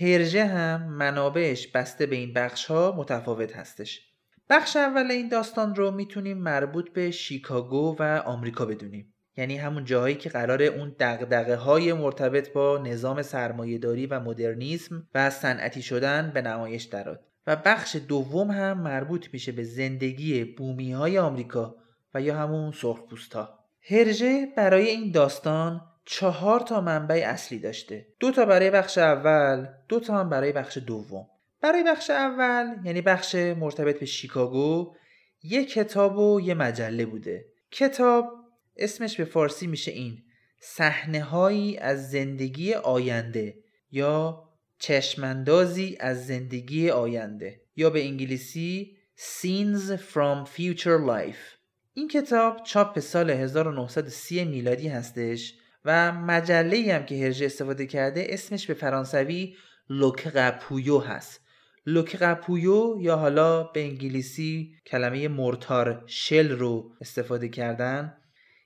هرژه 0.00 0.46
هم 0.46 0.82
منابعش 0.92 1.68
بسته 1.68 2.06
به 2.06 2.16
این 2.16 2.32
بخش 2.32 2.64
ها 2.66 2.94
متفاوت 2.96 3.56
هستش. 3.56 4.13
بخش 4.50 4.76
اول 4.76 5.10
این 5.10 5.28
داستان 5.28 5.74
رو 5.74 5.90
می‌تونیم 5.90 6.38
مربوط 6.38 6.90
به 6.90 7.10
شیکاگو 7.10 7.96
و 7.98 8.22
آمریکا 8.26 8.64
بدونیم. 8.66 9.14
یعنی 9.36 9.56
همون 9.56 9.84
جاهایی 9.84 10.14
که 10.14 10.28
قرار 10.28 10.62
اون 10.62 10.96
دقدقه 11.00 11.54
های 11.54 11.92
مرتبط 11.92 12.52
با 12.52 12.78
نظام 12.78 13.22
سرمایهداری 13.22 14.06
و 14.06 14.20
مدرنیسم 14.20 15.08
و 15.14 15.30
صنعتی 15.30 15.82
شدن 15.82 16.30
به 16.34 16.42
نمایش 16.42 16.84
دراد 16.84 17.20
و 17.46 17.56
بخش 17.56 17.96
دوم 18.08 18.50
هم 18.50 18.80
مربوط 18.80 19.26
میشه 19.32 19.52
به 19.52 19.64
زندگی 19.64 20.44
بومی 20.44 20.92
های 20.92 21.18
آمریکا 21.18 21.76
و 22.14 22.20
یا 22.20 22.36
همون 22.36 22.72
سرخپوست 22.72 23.34
ها 23.34 23.58
هرژه 23.90 24.48
برای 24.56 24.86
این 24.86 25.12
داستان 25.12 25.80
چهار 26.04 26.60
تا 26.60 26.80
منبع 26.80 27.22
اصلی 27.26 27.58
داشته. 27.58 28.06
دو 28.20 28.30
تا 28.30 28.44
برای 28.44 28.70
بخش 28.70 28.98
اول 28.98 29.66
دو 29.88 30.00
تا 30.00 30.18
هم 30.18 30.28
برای 30.28 30.52
بخش 30.52 30.78
دوم. 30.78 31.26
برای 31.64 31.82
بخش 31.82 32.10
اول 32.10 32.76
یعنی 32.84 33.00
بخش 33.00 33.34
مرتبط 33.34 34.00
به 34.00 34.06
شیکاگو 34.06 34.94
یه 35.42 35.64
کتاب 35.64 36.18
و 36.18 36.40
یه 36.40 36.54
مجله 36.54 37.06
بوده. 37.06 37.44
کتاب 37.70 38.32
اسمش 38.76 39.16
به 39.16 39.24
فارسی 39.24 39.66
میشه 39.66 39.90
این 39.90 40.22
صحنه 40.60 41.22
هایی 41.22 41.78
از 41.78 42.10
زندگی 42.10 42.74
آینده 42.74 43.58
یا 43.90 44.44
چشمندازی 44.78 45.96
از 46.00 46.26
زندگی 46.26 46.90
آینده 46.90 47.60
یا 47.76 47.90
به 47.90 48.04
انگلیسی 48.04 48.96
Scenes 49.16 49.98
from 50.12 50.48
Future 50.56 51.00
Life. 51.08 51.58
این 51.94 52.08
کتاب 52.08 52.62
چاپ 52.62 52.98
سال 52.98 53.30
1930 53.30 54.44
میلادی 54.44 54.88
هستش 54.88 55.54
و 55.84 56.12
مجله 56.12 56.94
هم 56.94 57.06
که 57.06 57.24
هرژه 57.24 57.46
استفاده 57.46 57.86
کرده 57.86 58.26
اسمش 58.28 58.66
به 58.66 58.74
فرانسوی 58.74 59.56
لوک 59.90 60.26
قپویو 60.26 60.98
هست. 60.98 61.43
لوک 61.86 62.16
قپویو 62.16 62.96
یا 63.00 63.16
حالا 63.16 63.62
به 63.62 63.84
انگلیسی 63.84 64.74
کلمه 64.86 65.28
مرتار 65.28 66.02
شل 66.06 66.50
رو 66.50 66.92
استفاده 67.00 67.48
کردن. 67.48 68.16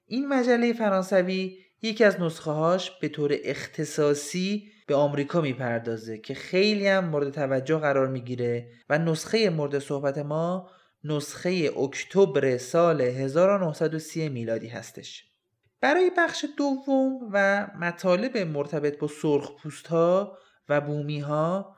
این 0.06 0.28
مجله 0.28 0.72
فرانسوی 0.72 1.58
یکی 1.82 2.04
از 2.04 2.20
نسخه 2.20 2.50
هاش 2.50 2.90
به 2.90 3.08
طور 3.08 3.36
اختصاصی 3.44 4.72
به 4.86 4.94
آمریکا 4.94 5.40
می‌پردازه 5.40 6.18
که 6.18 6.34
خیلی 6.34 6.88
هم 6.88 7.04
مورد 7.04 7.30
توجه 7.30 7.78
قرار 7.78 8.08
می‌گیره 8.08 8.70
و 8.90 8.98
نسخه 8.98 9.50
مورد 9.50 9.78
صحبت 9.78 10.18
ما 10.18 10.70
نسخه 11.04 11.70
اکتبر 11.78 12.56
سال 12.56 13.00
1930 13.00 14.28
میلادی 14.28 14.68
هستش. 14.68 15.24
برای 15.80 16.10
بخش 16.18 16.44
دوم 16.58 17.18
و 17.32 17.66
مطالب 17.80 18.38
مرتبط 18.38 18.98
با 18.98 19.08
سرخ 19.08 19.50
ها 19.88 20.38
و 20.68 20.80
بومی 20.80 21.20
ها 21.20 21.77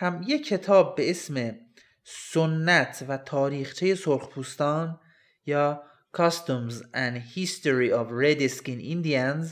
هم 0.00 0.24
یک 0.26 0.46
کتاب 0.46 0.96
به 0.96 1.10
اسم 1.10 1.58
سنت 2.04 3.04
و 3.08 3.16
تاریخچه 3.16 3.94
سرخپوستان 3.94 5.00
یا 5.46 5.82
Customs 6.16 6.74
and 6.94 7.16
History 7.36 7.90
of 7.90 8.10
Red 8.10 8.40
Skin 8.56 8.80
Indians 8.94 9.46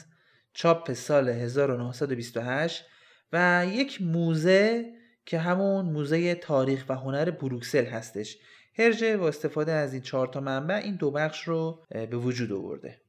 چاپ 0.53 0.93
سال 0.93 1.29
1928 1.29 2.85
و 3.33 3.67
یک 3.73 4.03
موزه 4.03 4.93
که 5.25 5.38
همون 5.38 5.85
موزه 5.85 6.35
تاریخ 6.35 6.85
و 6.88 6.95
هنر 6.95 7.31
بروکسل 7.31 7.85
هستش. 7.85 8.38
هرژه 8.79 9.17
با 9.17 9.29
استفاده 9.29 9.73
از 9.73 9.93
این 9.93 10.03
چهار 10.03 10.26
تا 10.26 10.41
منبع 10.41 10.75
این 10.75 10.97
دو 10.97 11.11
بخش 11.11 11.49
رو 11.49 11.85
به 11.91 12.17
وجود 12.17 12.53
آورده. 12.53 13.00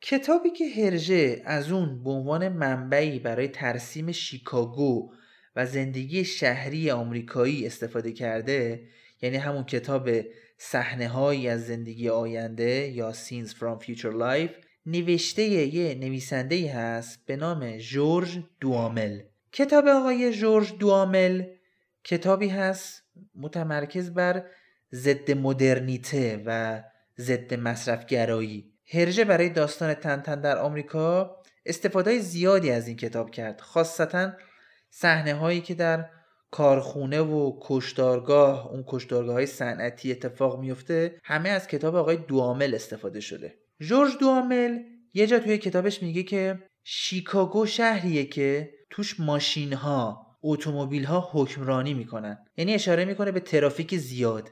کتابی 0.00 0.50
که 0.50 0.64
هرژه 0.76 1.42
از 1.44 1.72
اون 1.72 2.02
به 2.02 2.10
عنوان 2.10 2.48
منبعی 2.48 3.18
برای 3.18 3.48
ترسیم 3.48 4.12
شیکاگو 4.12 5.12
و 5.56 5.66
زندگی 5.66 6.24
شهری 6.24 6.90
آمریکایی 6.90 7.66
استفاده 7.66 8.12
کرده 8.12 8.88
یعنی 9.22 9.36
همون 9.36 9.64
کتاب 9.64 10.10
صحنه 10.58 11.08
هایی 11.08 11.48
از 11.48 11.66
زندگی 11.66 12.08
آینده 12.08 12.88
یا 12.88 13.12
Scenes 13.12 13.50
from 13.50 13.84
Future 13.84 14.14
Life 14.20 14.64
نوشته 14.86 15.42
یه 15.42 15.94
نویسنده 15.94 16.72
هست 16.72 17.26
به 17.26 17.36
نام 17.36 17.76
جورج 17.76 18.42
دوامل. 18.60 19.20
کتاب 19.52 19.86
آقای 19.86 20.32
جورج 20.32 20.72
دوامل 20.78 21.44
کتابی 22.04 22.48
هست 22.48 23.02
متمرکز 23.34 24.10
بر 24.10 24.44
ضد 24.94 25.30
مدرنیته 25.30 26.42
و 26.46 26.82
ضد 27.18 27.54
مصرفگرایی. 27.54 28.72
هرژه 28.92 29.24
برای 29.24 29.48
داستان 29.48 29.94
تنتن 29.94 30.40
در 30.40 30.58
آمریکا 30.58 31.36
استفاده 31.66 32.18
زیادی 32.18 32.70
از 32.70 32.88
این 32.88 32.96
کتاب 32.96 33.30
کرد 33.30 33.60
خاصتا 33.60 34.32
صحنه 34.94 35.34
هایی 35.34 35.60
که 35.60 35.74
در 35.74 36.08
کارخونه 36.50 37.20
و 37.20 37.58
کشتارگاه 37.62 38.66
اون 38.66 38.84
کشتارگاه 38.86 39.34
های 39.34 39.46
صنعتی 39.46 40.10
اتفاق 40.10 40.60
میفته 40.60 41.20
همه 41.24 41.48
از 41.48 41.66
کتاب 41.66 41.96
آقای 41.96 42.16
دوامل 42.16 42.74
استفاده 42.74 43.20
شده. 43.20 43.54
جورج 43.80 44.12
دوامل 44.20 44.78
یه 45.14 45.26
جا 45.26 45.38
توی 45.38 45.58
کتابش 45.58 46.02
میگه 46.02 46.22
که 46.22 46.58
شیکاگو 46.84 47.66
شهریه 47.66 48.24
که 48.24 48.70
توش 48.90 49.20
ماشین 49.20 49.72
ها 49.72 50.26
اتومبیل 50.42 51.04
ها 51.04 51.28
حکمرانی 51.32 51.94
می‌کنن. 51.94 52.38
یعنی 52.56 52.74
اشاره 52.74 53.04
می‌کنه 53.04 53.32
به 53.32 53.40
ترافیک 53.40 53.96
زیاد. 53.96 54.50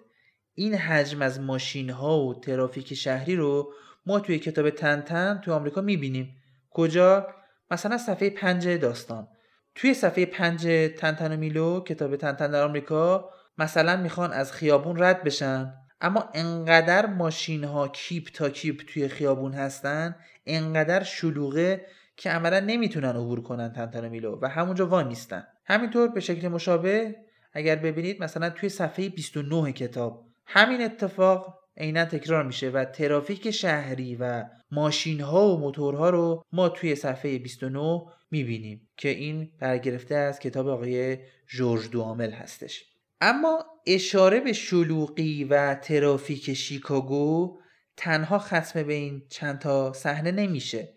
این 0.55 0.75
حجم 0.75 1.23
از 1.23 1.41
ماشین 1.41 1.91
ها 1.91 2.21
و 2.21 2.41
ترافیک 2.41 2.95
شهری 2.95 3.37
رو 3.37 3.73
ما 4.07 4.21
توی 4.21 4.39
کتاب 4.39 4.71
تنتن 4.71 5.41
توی 5.45 5.55
آمریکا 5.55 5.81
می‌بینیم. 5.81 6.37
کجا؟ 6.71 7.27
مثلا 7.71 7.99
صفحه 7.99 8.31
پنج 8.31 8.69
داستان. 8.69 9.29
توی 9.75 9.95
صفحه 9.95 10.27
پنج 10.27 10.91
تنتن 10.99 11.33
و 11.33 11.37
میلو 11.37 11.81
کتاب 11.81 12.17
تنتن 12.17 12.50
در 12.50 12.62
آمریکا 12.62 13.31
مثلا 13.59 13.97
می‌خوان 13.97 14.33
از 14.33 14.53
خیابون 14.53 15.03
رد 15.03 15.25
بشن. 15.25 15.75
اما 16.00 16.29
انقدر 16.35 17.07
ماشین 17.07 17.65
ها 17.65 17.89
کیپ 17.89 18.29
تا 18.35 18.49
کیپ 18.49 18.83
توی 18.89 19.09
خیابون 19.09 19.53
هستن 19.53 20.17
انقدر 20.47 21.03
شلوغه 21.03 21.87
که 22.17 22.31
عملا 22.31 22.61
نمی‌تونن 22.61 23.09
عبور 23.09 23.43
کنن 23.43 23.73
تنتن 23.73 24.05
و 24.05 24.09
میلو 24.09 24.39
و 24.43 24.49
همونجا 24.49 24.87
وان 24.87 25.09
نیستن 25.09 25.45
همینطور 25.65 26.09
به 26.09 26.21
شکل 26.21 26.49
مشابه 26.49 27.17
اگر 27.53 27.77
ببینید 27.77 28.23
مثلا 28.23 28.50
توی 28.50 28.69
صفحه 28.69 29.09
29 29.09 29.73
کتاب 29.73 30.27
همین 30.47 30.83
اتفاق 30.83 31.59
عینا 31.77 32.05
تکرار 32.05 32.45
میشه 32.45 32.71
و 32.71 32.85
ترافیک 32.85 33.50
شهری 33.50 34.17
و 34.21 34.45
ماشین 34.71 35.21
ها 35.21 35.49
و 35.49 35.61
موتورها 35.61 36.11
رو 36.11 36.45
ما 36.53 36.69
توی 36.69 36.95
صفحه 36.95 37.39
29 37.39 38.03
می‌بینیم 38.31 38.89
که 38.97 39.09
این 39.09 39.51
برگرفته 39.59 40.15
از 40.15 40.39
کتاب 40.39 40.69
آقای 40.69 41.19
جورج 41.49 41.91
دوامل 41.91 42.31
هستش. 42.31 42.85
اما 43.21 43.65
اشاره 43.87 44.41
به 44.41 44.53
شلوغی 44.53 45.45
و 45.45 45.75
ترافیک 45.75 46.55
شیکاگو 46.55 47.59
تنها 47.97 48.39
ختم 48.39 48.83
به 48.83 48.93
این 48.93 49.23
چند 49.29 49.59
تا 49.59 49.93
صحنه 49.93 50.31
نمیشه. 50.31 50.95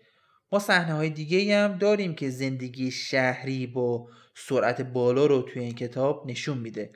ما 0.52 0.58
صحنه 0.58 0.94
های 0.94 1.10
دیگه 1.10 1.56
هم 1.56 1.78
داریم 1.78 2.14
که 2.14 2.30
زندگی 2.30 2.90
شهری 2.90 3.66
با 3.66 4.08
سرعت 4.36 4.80
بالا 4.80 5.26
رو 5.26 5.42
توی 5.42 5.62
این 5.62 5.74
کتاب 5.74 6.30
نشون 6.30 6.58
میده. 6.58 6.92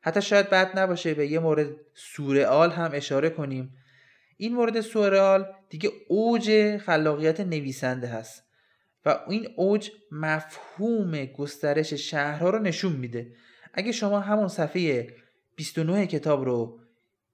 حتی 0.00 0.22
شاید 0.22 0.50
بد 0.50 0.78
نباشه 0.78 1.14
به 1.14 1.26
یه 1.26 1.38
مورد 1.38 1.70
سورئال 1.94 2.70
هم 2.70 2.90
اشاره 2.94 3.30
کنیم. 3.30 3.74
این 4.36 4.54
مورد 4.54 4.80
سورئال 4.80 5.46
دیگه 5.70 5.90
اوج 6.08 6.76
خلاقیت 6.76 7.40
نویسنده 7.40 8.06
هست. 8.06 8.45
و 9.06 9.18
این 9.28 9.48
اوج 9.56 9.90
مفهوم 10.12 11.24
گسترش 11.24 11.92
شهرها 11.92 12.50
رو 12.50 12.58
نشون 12.58 12.92
میده. 12.92 13.32
اگه 13.74 13.92
شما 13.92 14.20
همون 14.20 14.48
صفحه 14.48 15.06
29 15.56 16.06
کتاب 16.06 16.44
رو 16.44 16.80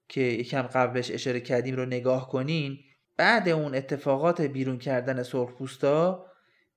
که 0.07 0.21
یکم 0.21 0.61
قبلش 0.61 1.11
اشاره 1.11 1.39
کردیم 1.39 1.75
رو 1.75 1.85
نگاه 1.85 2.29
کنین 2.29 2.79
بعد 3.17 3.49
اون 3.49 3.75
اتفاقات 3.75 4.41
بیرون 4.41 4.77
کردن 4.77 5.23
سرخپوستا 5.23 6.25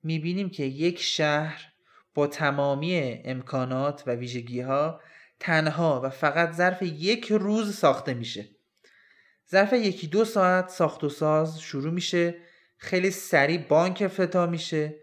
می‌بینیم 0.03 0.49
که 0.49 0.63
یک 0.63 0.99
شهر 0.99 1.73
با 2.13 2.27
تمامی 2.27 3.21
امکانات 3.25 4.03
و 4.07 4.11
ویژگی 4.11 4.61
ها 4.61 5.01
تنها 5.39 6.01
و 6.03 6.09
فقط 6.09 6.51
ظرف 6.51 6.81
یک 6.81 7.31
روز 7.31 7.75
ساخته 7.75 8.13
میشه. 8.13 8.49
ظرف 9.51 9.73
یکی 9.73 10.07
دو 10.07 10.25
ساعت 10.25 10.69
ساخت 10.69 11.03
و 11.03 11.09
ساز 11.09 11.59
شروع 11.61 11.93
میشه. 11.93 12.35
خیلی 12.77 13.11
سریع 13.11 13.57
بانک 13.57 14.01
افتتاح 14.05 14.49
میشه 14.49 14.95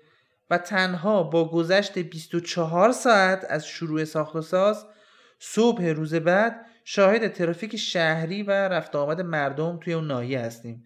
و 0.50 0.58
تنها 0.58 1.22
با 1.22 1.50
گذشت 1.50 1.98
24 1.98 2.92
ساعت 2.92 3.46
از 3.48 3.66
شروع 3.66 4.04
ساخت 4.04 4.36
و 4.36 4.42
ساز 4.42 4.86
صبح 5.38 5.84
روز 5.84 6.14
بعد 6.14 6.66
شاهد 6.84 7.32
ترافیک 7.32 7.76
شهری 7.76 8.42
و 8.42 8.50
رفت 8.50 8.96
آمد 8.96 9.20
مردم 9.20 9.78
توی 9.82 9.92
اون 9.92 10.06
ناحیه 10.06 10.40
هستیم. 10.40 10.84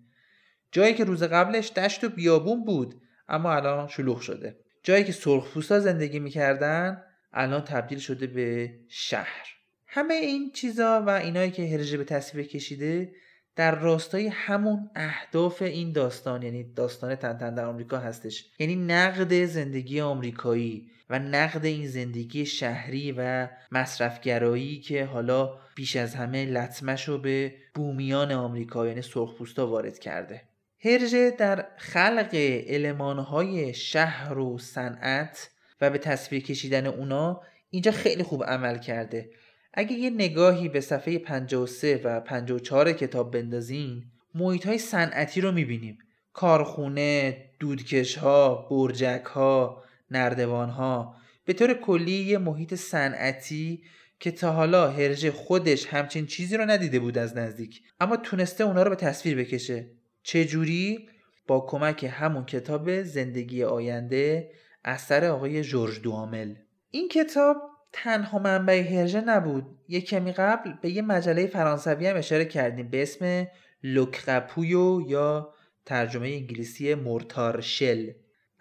جایی 0.72 0.94
که 0.94 1.04
روز 1.04 1.22
قبلش 1.22 1.72
دشت 1.72 2.04
و 2.04 2.08
بیابون 2.08 2.64
بود 2.64 3.02
اما 3.28 3.52
الان 3.52 3.88
شلوغ 3.88 4.20
شده. 4.20 4.56
جایی 4.82 5.04
که 5.04 5.12
سرخپوستا 5.12 5.80
زندگی 5.80 6.18
می‌کردن 6.18 7.02
الان 7.32 7.60
تبدیل 7.60 7.98
شده 7.98 8.26
به 8.26 8.74
شهر. 8.88 9.46
همه 9.86 10.14
این 10.14 10.52
چیزا 10.52 11.02
و 11.06 11.10
اینایی 11.10 11.50
که 11.50 11.62
هرژه 11.62 11.96
به 11.96 12.04
تصویر 12.04 12.46
کشیده 12.46 13.12
در 13.58 13.74
راستای 13.74 14.28
همون 14.28 14.90
اهداف 14.94 15.62
این 15.62 15.92
داستان 15.92 16.42
یعنی 16.42 16.64
داستان 16.64 17.14
تنتن 17.14 17.54
در 17.54 17.64
آمریکا 17.64 17.98
هستش. 17.98 18.50
یعنی 18.58 18.76
نقد 18.76 19.44
زندگی 19.44 20.00
آمریکایی 20.00 20.90
و 21.10 21.18
نقد 21.18 21.64
این 21.64 21.88
زندگی 21.88 22.46
شهری 22.46 23.14
و 23.18 23.48
مصرفگرایی 23.72 24.80
که 24.80 25.04
حالا 25.04 25.58
بیش 25.74 25.96
از 25.96 26.14
همه 26.14 26.44
لطمش 26.44 27.08
رو 27.08 27.18
به 27.18 27.54
بومیان 27.74 28.32
آمریکا 28.32 28.86
یعنی 28.86 29.02
سرخپوستا 29.02 29.66
وارد 29.66 29.98
کرده. 29.98 30.42
هرژه 30.84 31.30
در 31.30 31.66
خلق 31.76 32.28
المانهای 32.68 33.74
شهر 33.74 34.38
و 34.38 34.58
صنعت 34.58 35.50
و 35.80 35.90
به 35.90 35.98
تصویر 35.98 36.42
کشیدن 36.42 36.86
اونا 36.86 37.40
اینجا 37.70 37.92
خیلی 37.92 38.22
خوب 38.22 38.44
عمل 38.44 38.78
کرده. 38.78 39.30
اگه 39.78 39.92
یه 39.92 40.10
نگاهی 40.10 40.68
به 40.68 40.80
صفحه 40.80 41.18
53 41.18 42.00
و 42.04 42.20
54 42.20 42.92
کتاب 42.92 43.32
بندازین 43.32 44.04
محیط 44.34 44.66
های 44.66 44.78
صنعتی 44.78 45.40
رو 45.40 45.52
می‌بینیم. 45.52 45.98
کارخونه، 46.32 47.36
دودکش 47.60 48.16
ها، 48.16 48.68
برجک 48.70 49.24
ها، 49.24 49.82
نردوان 50.10 50.70
ها 50.70 51.14
به 51.44 51.52
طور 51.52 51.74
کلی 51.74 52.12
یه 52.12 52.38
محیط 52.38 52.74
صنعتی 52.74 53.82
که 54.20 54.30
تا 54.30 54.52
حالا 54.52 54.90
هرژه 54.90 55.30
خودش 55.30 55.86
همچین 55.86 56.26
چیزی 56.26 56.56
رو 56.56 56.64
ندیده 56.64 56.98
بود 56.98 57.18
از 57.18 57.36
نزدیک 57.36 57.82
اما 58.00 58.16
تونسته 58.16 58.64
اونا 58.64 58.82
رو 58.82 58.90
به 58.90 58.96
تصویر 58.96 59.36
بکشه. 59.36 59.90
چجوری؟ 60.22 61.08
با 61.46 61.60
کمک 61.60 62.10
همون 62.12 62.44
کتاب 62.44 63.02
زندگی 63.02 63.64
آینده 63.64 64.50
اثر 64.84 65.24
آقای 65.24 65.62
جورج 65.62 66.00
دوامل. 66.00 66.54
این 66.90 67.08
کتاب 67.08 67.56
تنها 67.92 68.38
منبع 68.38 68.82
هرژه 68.82 69.20
نبود. 69.20 69.78
یه 69.88 70.00
کمی 70.00 70.32
قبل 70.32 70.72
به 70.82 70.90
یه 70.90 71.02
مجله 71.02 71.46
فرانسوی 71.46 72.06
هم 72.06 72.16
اشاره 72.16 72.44
کردیم 72.44 72.88
به 72.88 73.02
اسم 73.02 73.46
Le 73.82 74.00
Crapouillot 74.00 75.00
یا 75.08 75.54
ترجمه 75.86 76.28
انگلیسی 76.28 76.94
mortar 76.94 77.57
shell 77.57 78.10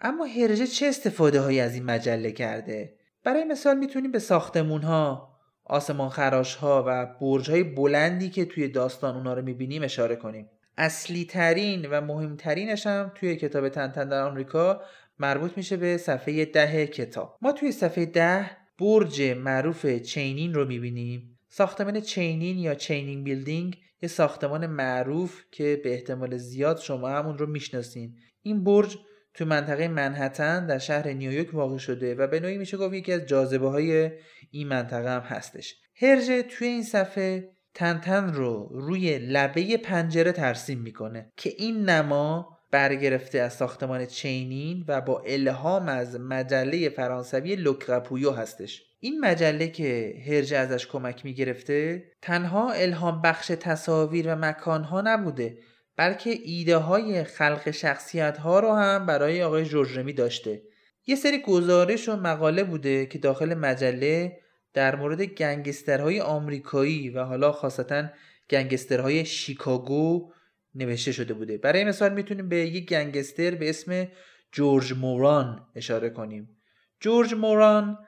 اما 0.00 0.24
هرژه 0.24 0.66
چه 0.66 0.86
استفاده 0.86 1.40
هایی 1.40 1.60
از 1.60 1.74
این 1.74 1.84
مجله 1.84 2.32
کرده؟ 2.32 2.94
برای 3.24 3.44
مثال 3.44 3.78
می‌تونیم 3.78 4.12
به 4.12 4.18
ساختمون 4.18 4.82
ها 4.82 5.28
آسمان 5.64 6.08
خراش 6.08 6.54
ها 6.54 6.84
و 6.86 7.06
برج 7.20 7.50
های 7.50 7.62
بلندی 7.62 8.30
که 8.30 8.44
توی 8.44 8.68
داستان 8.68 9.16
اونا 9.16 9.34
رو 9.34 9.42
می‌بینیم 9.42 9.82
اشاره 9.82 10.16
کنیم. 10.16 10.50
اصلی 10.76 11.24
ترین 11.24 11.86
و 11.90 12.00
مهمترینش 12.00 12.86
هم 12.86 13.12
توی 13.14 13.36
کتاب 13.36 13.68
تنتن 13.68 14.08
در 14.08 14.22
آمریکا 14.22 14.82
مربوط 15.18 15.56
میشه 15.56 15.76
به 15.76 15.96
صفحه 15.96 16.44
ده 16.44 16.86
کتاب. 16.86 17.38
ما 17.42 17.52
توی 17.52 17.72
صفحه 17.72 18.06
ده 18.06 18.50
برج 18.78 19.22
معروف 19.22 19.86
چینین 19.86 20.54
رو 20.54 20.64
می‌بینیم. 20.64 21.38
ساختمان 21.48 22.00
چینین 22.00 22.58
یا 22.58 22.74
Chanin 22.74 23.24
Building 23.24 23.78
یه 24.02 24.08
ساختمان 24.08 24.66
معروف 24.66 25.42
که 25.52 25.80
به 25.84 25.94
احتمال 25.94 26.36
زیاد 26.36 26.78
شما 26.78 27.08
همون 27.08 27.38
رو 27.38 27.46
می‌شناسین. 27.46 28.14
این 28.42 28.64
برج 28.64 28.98
تو 29.34 29.44
منطقه 29.44 29.88
منهتن 29.88 30.66
در 30.66 30.78
شهر 30.78 31.08
نیویورک 31.08 31.54
واقع 31.54 31.78
شده 31.78 32.14
و 32.14 32.26
به 32.26 32.40
نوعی 32.40 32.58
میشه 32.58 32.76
گفت 32.76 32.94
یکی 32.94 33.12
از 33.12 33.26
جاذبه 33.26 33.68
های 33.68 34.10
این 34.50 34.68
منطقه 34.68 35.10
هم 35.10 35.20
هستش. 35.20 35.74
هرژه 35.96 36.42
توی 36.42 36.68
این 36.68 36.82
صفحه 36.82 37.50
تنتن 37.74 38.32
رو 38.32 38.68
روی 38.72 39.18
لبه 39.18 39.76
پنجره 39.76 40.32
ترسیم 40.32 40.78
می‌کنه 40.78 41.32
که 41.36 41.52
این 41.56 41.84
نما 41.84 42.57
برگرفته 42.70 43.38
از 43.38 43.52
ساختمان 43.52 44.06
چینین 44.06 44.84
و 44.88 45.00
با 45.00 45.22
الهام 45.26 45.88
از 45.88 46.20
مجله 46.20 46.88
فرانسوی 46.88 47.56
Le 47.56 47.67
Crapouillot 47.67 48.30
هستش. 48.30 48.82
این 49.00 49.20
مجله 49.20 49.68
که 49.68 50.14
هرژه 50.26 50.56
ازش 50.56 50.86
کمک 50.86 51.24
می‌گرفته 51.24 52.04
تنها 52.22 52.72
الهام 52.72 53.22
بخش 53.22 53.46
تصاویر 53.46 54.34
و 54.34 54.36
مکانها 54.36 55.00
نبوده 55.00 55.58
بلکه 55.96 56.38
ایده 56.44 56.76
های 56.76 57.24
خلق 57.24 57.70
شخصیت 57.70 58.38
ها 58.38 58.60
رو 58.60 58.72
هم 58.72 59.06
برای 59.06 59.42
آقای 59.42 59.64
جورجرمی 59.64 60.12
داشته. 60.12 60.62
یه 61.06 61.16
سری 61.16 61.42
گزارش 61.42 62.08
و 62.08 62.16
مقاله 62.16 62.64
بوده 62.64 63.06
که 63.06 63.18
داخل 63.18 63.54
مجله 63.54 64.38
در 64.74 64.96
مورد 64.96 65.22
گنگسترهای 65.22 66.20
آمریکایی 66.20 67.10
و 67.10 67.24
حالا 67.24 67.52
خاصتا 67.52 68.04
گنگسترهای 68.50 69.24
شیکاگو 69.24 70.32
نوشته 70.78 71.12
شده 71.12 71.34
بوده 71.34 71.58
برای 71.58 71.84
مثال 71.84 72.12
می‌تونیم 72.12 72.48
به 72.48 72.56
یک 72.56 72.88
گنگستر 72.88 73.54
به 73.54 73.70
اسم 73.70 74.08
جورج 74.52 74.92
موران 74.92 75.66
اشاره 75.74 76.10
کنیم 76.10 76.56
جورج 77.00 77.34
موران 77.34 77.98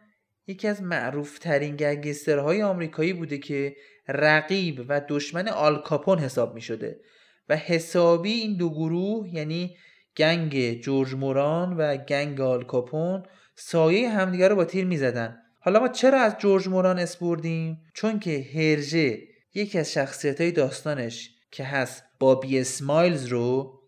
یکی 0.47 0.69
از 0.69 0.83
معروف 0.83 1.39
ترین 1.39 1.77
گنگسترهای 1.77 2.63
آمریکایی 2.63 3.13
بوده 3.13 3.39
که 3.39 3.77
رقیب 4.09 4.85
و 4.89 5.01
دشمن 5.09 5.49
آلکاپون 5.49 6.19
حساب 6.19 6.55
می 6.55 6.61
شده 6.61 7.01
و 7.49 7.57
حسابی 7.57 8.33
این 8.33 8.57
دو 8.57 8.71
گروه 8.71 9.35
یعنی 9.35 9.77
گنگ 10.17 10.81
جورج 10.81 11.15
موران 11.15 11.77
و 11.77 11.97
گنگ 11.97 12.41
آلکاپون 12.41 13.23
سایه 13.55 14.11
همدیگر 14.11 14.49
رو 14.49 14.57
با 14.57 14.65
تیر 14.65 14.85
می 14.85 14.97
زدن. 14.97 15.39
حالا 15.61 15.81
ما 15.81 15.89
چرا 15.89 16.21
از 16.21 16.39
جورج 16.39 16.69
موران 16.69 16.99
اسم 16.99 17.19
بردیم؟ 17.19 17.79
چون 17.95 18.19
که 18.19 18.47
هرژه 18.55 19.19
یکی 19.55 19.79
از 19.79 19.93
شخصیت 19.93 20.41
های 20.41 20.53
داستانش 20.53 21.31
که 21.51 21.65
هست 21.65 22.10
بابی 22.21 22.61
اسمایلز 22.61 23.27
رو 23.27 23.81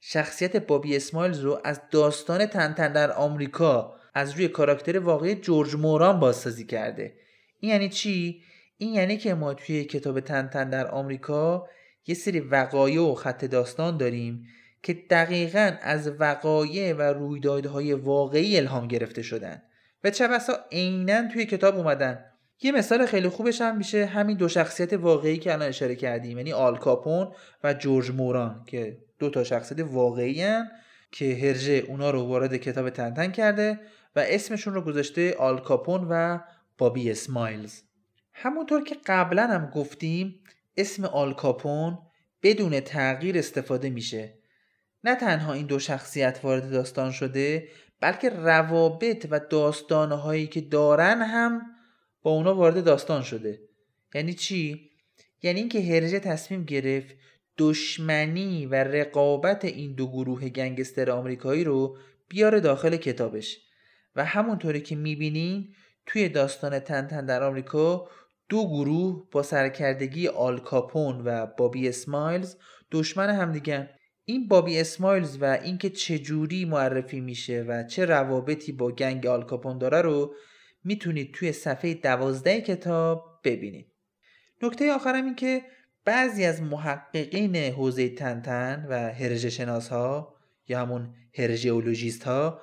شخصیت 0.00 0.56
بابی 0.56 0.96
اسمایلز 0.96 1.40
رو 1.40 1.60
از 1.64 1.80
داستان 1.90 2.46
تنتن 2.46 2.92
در 2.92 3.12
آمریکا 3.12 3.94
از 4.14 4.32
روی 4.32 4.48
کاراکتر 4.48 4.98
واقعی 4.98 5.34
جورج 5.34 5.76
موران 5.76 6.20
بازسازی 6.20 6.66
کرده. 6.66 7.14
این 7.60 7.72
یعنی 7.72 7.88
چی؟ 7.88 8.42
این 8.78 8.94
یعنی 8.94 9.16
که 9.16 9.34
ما 9.34 9.54
توی 9.54 9.84
کتاب 9.84 10.20
تنتن 10.20 10.70
در 10.70 10.86
آمریکا 10.86 11.68
یه 12.06 12.14
سری 12.14 12.40
وقایع 12.40 13.00
و 13.00 13.14
خط 13.14 13.44
داستان 13.44 13.96
داریم 13.96 14.46
که 14.82 14.94
دقیقا 15.10 15.76
از 15.82 16.12
وقایع 16.20 16.92
و 16.92 17.02
رویدادهای 17.02 17.92
واقعی 17.92 18.56
الهام 18.56 18.88
گرفته 18.88 19.22
شدن. 19.22 19.62
و 20.04 20.10
چه 20.10 20.28
بسا 20.28 20.52
عینا 20.72 21.28
توی 21.28 21.46
کتاب 21.46 21.76
اومدن. 21.76 22.24
یه 22.62 22.72
مثال 22.72 23.06
خیلی 23.06 23.28
خوبش 23.28 23.60
هم 23.60 23.76
میشه 23.76 24.06
همین 24.06 24.36
دو 24.36 24.48
شخصیت 24.48 24.92
واقعی 24.92 25.38
که 25.38 25.52
الان 25.52 25.68
اشاره 25.68 25.94
کردیم 25.94 26.38
یعنی 26.38 26.52
آل 26.52 26.76
کاپون 26.76 27.32
و 27.64 27.74
جورج 27.74 28.10
موران 28.10 28.64
که 28.66 28.98
دو 29.18 29.30
تا 29.30 29.44
شخصیت 29.44 29.80
واقعی 29.80 30.42
هم 30.42 30.66
که 31.12 31.38
هرژه 31.42 31.84
اونا 31.88 32.10
رو 32.10 32.22
وارد 32.22 32.56
کتاب 32.56 32.90
تنتن 32.90 33.30
کرده 33.30 33.80
و 34.16 34.24
اسمشون 34.28 34.74
رو 34.74 34.82
گذاشته 34.82 35.34
آل 35.38 35.60
کاپون 35.60 36.06
و 36.10 36.38
بابی 36.78 37.10
اسمایلز. 37.10 37.82
همونطور 38.32 38.84
که 38.84 38.96
قبلا 39.06 39.46
هم 39.46 39.70
گفتیم 39.74 40.40
اسم 40.76 41.04
آل 41.04 41.34
کاپون 41.34 41.98
بدون 42.42 42.80
تغییر 42.80 43.38
استفاده 43.38 43.90
میشه. 43.90 44.38
نه 45.04 45.14
تنها 45.14 45.52
این 45.52 45.66
دو 45.66 45.78
شخصیت 45.78 46.40
وارد 46.42 46.70
داستان 46.70 47.10
شده 47.10 47.68
بلکه 48.00 48.30
روابط 48.30 49.26
و 49.30 49.40
داستانهایی 49.50 50.46
که 50.46 50.60
دارن 50.60 51.22
هم 51.22 51.62
با 52.22 52.30
اونا 52.30 52.54
وارد 52.54 52.84
داستان 52.84 53.22
شده. 53.22 53.60
یعنی 54.14 54.34
چی؟ 54.34 54.90
یعنی 55.42 55.60
اینکه 55.60 55.82
هرژه 55.82 56.20
تصمیم 56.20 56.64
گرفت 56.64 57.14
دشمنی 57.58 58.66
و 58.66 58.74
رقابت 58.74 59.64
این 59.64 59.94
دو 59.94 60.06
گروه 60.06 60.48
گنگستر 60.48 61.10
آمریکایی 61.10 61.64
رو 61.64 61.98
بیاره 62.28 62.60
داخل 62.60 62.96
کتابش. 62.96 63.58
و 64.16 64.24
همونطوری 64.24 64.80
که 64.80 64.96
می‌بینین 64.96 65.74
توی 66.06 66.28
داستان 66.28 66.78
تنتن 66.78 67.26
در 67.26 67.42
آمریکا 67.42 68.08
دو 68.48 68.68
گروه 68.68 69.28
با 69.30 69.42
سرکردگی 69.42 70.28
آل 70.28 70.58
کاپون 70.58 71.22
و 71.24 71.46
بابی 71.46 71.88
اسمایلز 71.88 72.56
دشمن 72.92 73.30
همدیگن 73.30 73.88
این 74.24 74.48
بابی 74.48 74.80
اسمایلز 74.80 75.38
و 75.40 75.44
اینکه 75.44 75.90
چجوری 75.90 76.64
معرفی 76.64 77.20
میشه 77.20 77.62
و 77.68 77.84
چه 77.84 78.04
روابطی 78.04 78.72
با 78.72 78.90
گنگ 78.90 79.26
آل 79.26 79.42
کاپون 79.42 79.78
داره 79.78 80.02
رو 80.02 80.34
می‌تونید 80.84 81.34
توی 81.34 81.52
صفحه 81.52 81.94
دوازده 81.94 82.60
کتاب 82.60 83.40
ببینید. 83.44 83.86
نکته 84.62 84.92
آخرم 84.92 85.24
این 85.24 85.34
که 85.34 85.62
بعضی 86.04 86.44
از 86.44 86.62
محققین 86.62 87.56
حوزه 87.56 88.08
تنتن 88.08 88.86
و 88.88 89.12
هرژه 89.12 89.50
شناس 89.50 89.88
ها 89.88 90.34
یا 90.68 90.80
همون 90.80 91.14
هرژئولوژیست 91.34 92.22
ها 92.22 92.60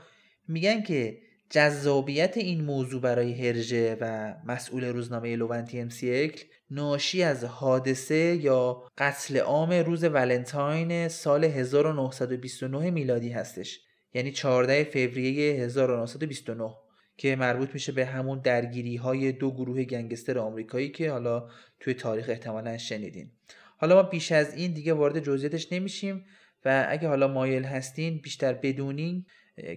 میگن 0.48 0.82
که 0.82 1.18
جذابیت 1.50 2.38
این 2.38 2.64
موضوع 2.64 3.02
برای 3.02 3.48
هرژه 3.48 3.98
و 4.02 4.36
مسئول 4.46 4.86
روزنامه 4.86 5.36
لوونتی 5.36 5.80
امسیکل 5.80 6.44
ناشی 6.72 7.24
از 7.24 7.44
حادثه 7.44 8.16
یا 8.16 8.84
قتل 8.98 9.38
عام 9.38 9.74
روز 9.74 10.04
ولنتاین 10.04 11.08
سال 11.08 11.44
1929 11.44 12.92
میلادی 12.92 13.30
هستش. 13.30 13.80
یعنی 14.14 14.32
14 14.32 14.84
فوریه 14.84 15.54
1929 15.64 16.87
که 17.18 17.36
مربوط 17.36 17.74
میشه 17.74 17.92
به 17.92 18.06
همون 18.06 18.40
درگیری 18.40 18.96
های 18.96 19.32
دو 19.32 19.52
گروه 19.52 19.84
گنگستر 19.84 20.40
آمریکایی 20.40 20.90
که 20.90 21.12
حالا 21.12 21.50
توی 21.80 21.94
تاریخ 21.94 22.26
احتمالا 22.30 22.78
شنیدین. 22.78 23.32
حالا 23.78 23.96
ما 23.96 24.04
بیش 24.04 24.32
از 24.32 24.54
این 24.54 24.74
دیگه 24.74 24.94
وارد 24.94 25.20
جزئیاتش 25.20 25.72
نمیشیم 25.72 26.26
و 26.66 26.86
اگه 26.90 27.08
حالا 27.08 27.28
مایل 27.28 27.64
هستین 27.64 28.18
بیشتر 28.18 28.54
بدونین 28.54 29.26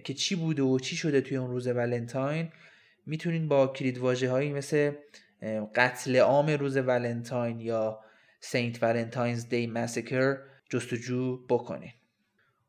که 0.03 0.13
چی 0.13 0.35
بوده 0.35 0.63
و 0.63 0.79
چی 0.79 0.95
شده 0.95 1.21
توی 1.21 1.37
اون 1.37 1.49
روز 1.49 1.67
ولنتاین 1.67 2.49
می‌تونین 3.05 3.47
با 3.47 3.67
کلید 3.67 3.97
هایی 3.97 4.53
مثل 4.53 4.91
قتل 5.75 6.15
عام 6.15 6.49
روز 6.49 6.77
ولنتاین 6.77 7.59
یا 7.59 7.99
Saint 8.39 8.83
Valentine's 8.83 9.49
Day 9.49 9.67
Massacre 9.67 10.37
جستجو 10.69 11.45
بکنین. 11.49 11.91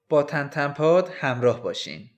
با 0.09 0.23
تنتنپاد 0.23 1.09
همراه 1.13 1.63
باشین. 1.63 2.11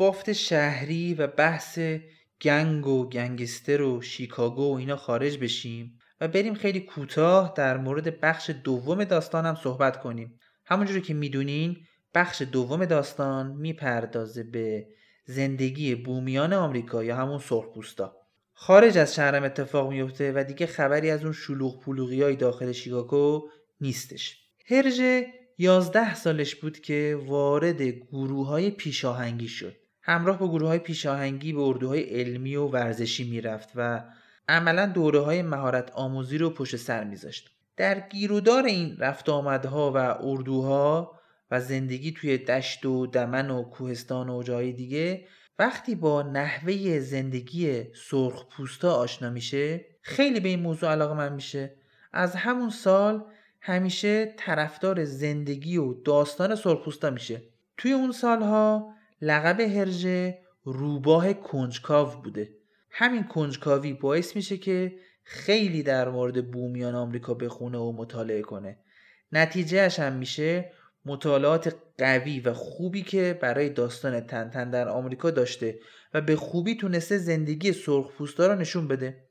بافت 0.00 0.32
شهری 0.32 1.14
و 1.14 1.26
بحث 1.26 1.78
گنگ 2.42 2.86
و 2.86 3.08
گنگستر 3.08 3.82
و 3.82 4.02
شیکاگو 4.02 4.72
و 4.72 4.76
اینا 4.76 4.96
خارج 4.96 5.38
بشیم 5.38 5.98
و 6.20 6.28
بریم 6.28 6.54
خیلی 6.54 6.80
کوتاه 6.80 7.52
در 7.56 7.76
مورد 7.76 8.20
بخش 8.20 8.50
دوم 8.64 9.04
داستانم 9.04 9.54
صحبت 9.62 10.00
کنیم. 10.00 10.40
همونجوری 10.66 11.00
که 11.00 11.14
می‌دونین 11.14 11.76
بخش 12.14 12.42
دوم 12.42 12.84
داستان 12.84 13.56
می‌پردازه 13.56 14.42
به 14.42 14.86
زندگی 15.24 15.94
بومیان 15.94 16.52
آمریکا 16.52 17.04
یا 17.04 17.16
همون 17.16 17.38
سرخپوستا. 17.38 18.16
خارج 18.52 18.98
از 18.98 19.14
شهرم 19.14 19.42
اتفاق 19.42 19.90
میفته 19.90 20.32
و 20.32 20.44
دیگه 20.44 20.66
خبری 20.66 21.10
از 21.10 21.24
اون 21.24 21.32
شلوغ 21.32 21.80
پلوغی 21.82 22.22
های 22.22 22.36
داخل 22.36 22.72
شیکاگو 22.72 23.48
نیستش. 23.80 24.38
هرژه 24.66 25.26
یازده 25.58 26.14
سالش 26.14 26.54
بود 26.54 26.80
که 26.80 27.18
وارد 27.26 27.82
گروه 27.82 28.46
های 28.46 28.70
پیشاهنگی 28.70 29.48
شد. 29.48 29.79
همراه 30.10 30.38
با 30.38 30.48
گروه 30.48 30.68
های 30.68 30.78
پیشاهنگی 30.78 31.52
به 31.52 31.60
اردوهای 31.60 32.02
علمی 32.02 32.56
و 32.56 32.66
ورزشی 32.66 33.30
می‌رفت 33.30 33.68
و 33.76 34.04
عملا 34.48 34.86
دوره 34.86 35.20
های 35.20 35.42
مهارت 35.42 35.92
آموزی 35.92 36.38
رو 36.38 36.50
پشت 36.50 36.76
سر 36.76 37.04
میذاشت. 37.04 37.50
در 37.76 38.00
گیرودار 38.00 38.64
این 38.64 38.96
رفت 38.98 39.28
آمدها 39.28 39.92
و 39.92 39.96
اردوها 39.96 41.20
و 41.50 41.60
زندگی 41.60 42.12
توی 42.12 42.38
دشت 42.38 42.86
و 42.86 43.06
دمن 43.06 43.50
و 43.50 43.62
کوهستان 43.62 44.28
و 44.28 44.42
جای 44.42 44.72
دیگه 44.72 45.26
وقتی 45.58 45.94
با 45.94 46.22
نحوه 46.22 47.00
زندگی 47.00 47.84
سرخ 47.94 48.46
پوستا 48.56 48.94
آشنا 48.94 49.30
میشه 49.30 49.86
خیلی 50.02 50.40
به 50.40 50.48
این 50.48 50.60
موضوع 50.60 50.90
علاقه 50.90 51.14
من 51.14 51.32
میشه. 51.32 51.74
از 52.12 52.36
همون 52.36 52.70
سال 52.70 53.24
همیشه 53.60 54.34
طرفدار 54.38 55.04
زندگی 55.04 55.76
و 55.76 55.94
داستان 55.94 56.54
سرخپوستا 56.54 57.10
میشه. 57.10 57.42
توی 57.76 57.92
اون 57.92 58.12
سالها 58.12 58.99
لقب 59.22 59.60
هرژه 59.60 60.38
روباه 60.64 61.32
کنجکاو 61.32 62.22
بوده. 62.22 62.48
همین 62.90 63.24
کنجکاوی 63.24 63.92
باعث 63.92 64.36
میشه 64.36 64.56
که 64.56 64.92
خیلی 65.24 65.82
در 65.82 66.08
مورد 66.08 66.50
بومیان 66.50 66.94
آمریکا 66.94 67.34
بخونه 67.34 67.78
و 67.78 67.92
مطالعه 67.92 68.42
کنه. 68.42 68.78
نتیجهش 69.32 69.98
هم 69.98 70.12
میشه 70.12 70.72
مطالعات 71.04 71.74
قوی 71.98 72.40
و 72.40 72.54
خوبی 72.54 73.02
که 73.02 73.38
برای 73.42 73.68
داستان 73.68 74.20
تنتن 74.20 74.70
در 74.70 74.88
آمریکا 74.88 75.30
داشته 75.30 75.78
و 76.14 76.20
به 76.20 76.36
خوبی 76.36 76.74
تونسته 76.74 77.18
زندگی 77.18 77.72
سرخپوستا 77.72 78.46
رو 78.46 78.54
نشون 78.54 78.88
بده. 78.88 79.24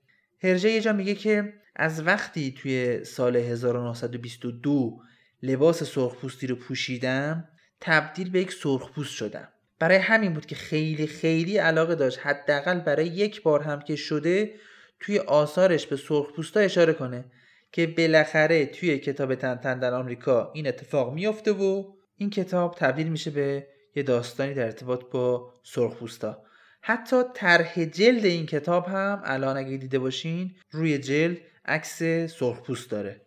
هرژه 0.43 0.69
یه 0.69 0.81
جا 0.81 0.93
میگه 0.93 1.15
که 1.15 1.53
از 1.75 2.07
وقتی 2.07 2.51
توی 2.51 3.03
سال 3.03 3.35
1922 3.35 5.01
لباس 5.43 5.83
سرخپوستی 5.83 6.47
رو 6.47 6.55
پوشیدم 6.55 7.47
تبدیل 7.81 8.29
به 8.29 8.41
یک 8.41 8.53
سرخپوست 8.53 9.11
شدم. 9.11 9.47
برای 9.79 9.97
همین 9.97 10.33
بود 10.33 10.45
که 10.45 10.55
خیلی 10.55 11.07
خیلی 11.07 11.57
علاقه 11.57 11.95
داشت. 11.95 12.19
حداقل 12.19 12.79
برای 12.79 13.07
یک 13.07 13.41
بار 13.41 13.61
هم 13.61 13.81
که 13.81 13.95
شده 13.95 14.53
توی 14.99 15.19
آثارش 15.19 15.87
به 15.87 15.95
سرخپوستا 15.95 16.59
اشاره 16.59 16.93
کنه 16.93 17.25
که 17.71 17.87
بالاخره 17.87 18.65
توی 18.65 18.99
کتاب 18.99 19.35
تنتن 19.35 19.79
در 19.79 19.93
آمریکا 19.93 20.51
این 20.53 20.67
اتفاق 20.67 21.13
میافته 21.13 21.51
و 21.51 21.93
این 22.15 22.29
کتاب 22.29 22.75
تبدیل 22.75 23.07
میشه 23.07 23.31
به 23.31 23.67
یه 23.95 24.03
داستانی 24.03 24.53
در 24.53 24.65
ارتباط 24.65 25.03
با 25.11 25.53
سرخپوستا. 25.63 26.43
حتی 26.81 27.23
طرح 27.33 27.85
جلد 27.85 28.25
این 28.25 28.45
کتاب 28.45 28.85
هم 28.85 29.21
الان 29.25 29.57
اگه 29.57 29.77
دیده 29.77 29.99
باشین 29.99 30.55
روی 30.71 30.97
جلد 30.97 31.37
عکس 31.65 32.03
سرخپوست 32.33 32.91
داره. 32.91 33.21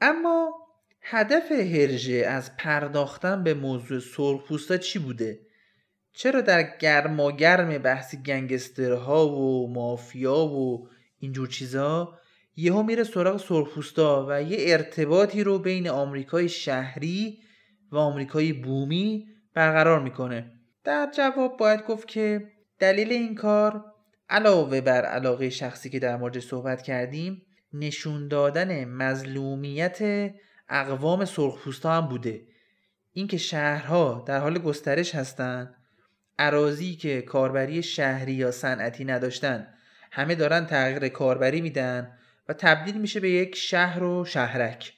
اما 0.00 0.67
هدف 1.10 1.52
هرژه 1.52 2.14
از 2.26 2.56
پرداختن 2.56 3.44
به 3.44 3.54
موضوع 3.54 4.00
سرخپوستا 4.00 4.76
چی 4.76 4.98
بوده؟ 4.98 5.40
چرا 6.12 6.40
در 6.40 6.76
گرماگرم 6.78 7.78
بحث 7.78 8.14
گنگسترها 8.14 9.28
و 9.28 9.72
مافیا 9.72 10.36
و 10.36 10.88
اینجور 11.18 11.48
چیزا 11.48 12.18
یهو 12.56 12.82
میره 12.82 13.04
سراغ 13.04 13.40
سرخپوستا 13.40 14.26
و 14.28 14.42
یه 14.42 14.56
ارتباطی 14.60 15.44
رو 15.44 15.58
بین 15.58 15.88
آمریکای 15.88 16.48
شهری 16.48 17.38
و 17.92 17.96
آمریکای 17.96 18.52
بومی 18.52 19.26
برقرار 19.54 20.00
می‌کنه 20.02 20.52
در 20.84 21.10
جواب 21.16 21.56
باید 21.56 21.84
گفت 21.84 22.08
که 22.08 22.48
دلیل 22.78 23.12
این 23.12 23.34
کار 23.34 23.84
علاوه 24.30 24.80
بر 24.80 25.04
علاقه 25.04 25.50
شخصی 25.50 25.90
که 25.90 25.98
در 25.98 26.16
مورد 26.16 26.38
صحبت 26.38 26.82
کردیم 26.82 27.42
نشون 27.72 28.28
دادن 28.28 28.84
مظلومیت 28.84 30.30
اقوام 30.68 31.24
سرخپوستا 31.24 31.92
هم 31.92 32.08
بوده. 32.08 32.40
اینکه 33.12 33.36
شهرها 33.36 34.24
در 34.26 34.40
حال 34.40 34.58
گسترش 34.58 35.14
هستند 35.14 35.74
عراضی 36.38 36.96
که 36.96 37.22
کاربری 37.22 37.82
شهری 37.82 38.32
یا 38.32 38.50
صنعتی 38.50 39.04
نداشتن 39.04 39.66
همه 40.12 40.34
دارن 40.34 40.66
تغییر 40.66 41.08
کاربری 41.08 41.60
میدن 41.60 42.18
و 42.48 42.52
تبدیل 42.52 43.00
میشه 43.00 43.20
به 43.20 43.30
یک 43.30 43.56
شهر 43.56 44.02
و 44.02 44.24
شهرک. 44.24 44.92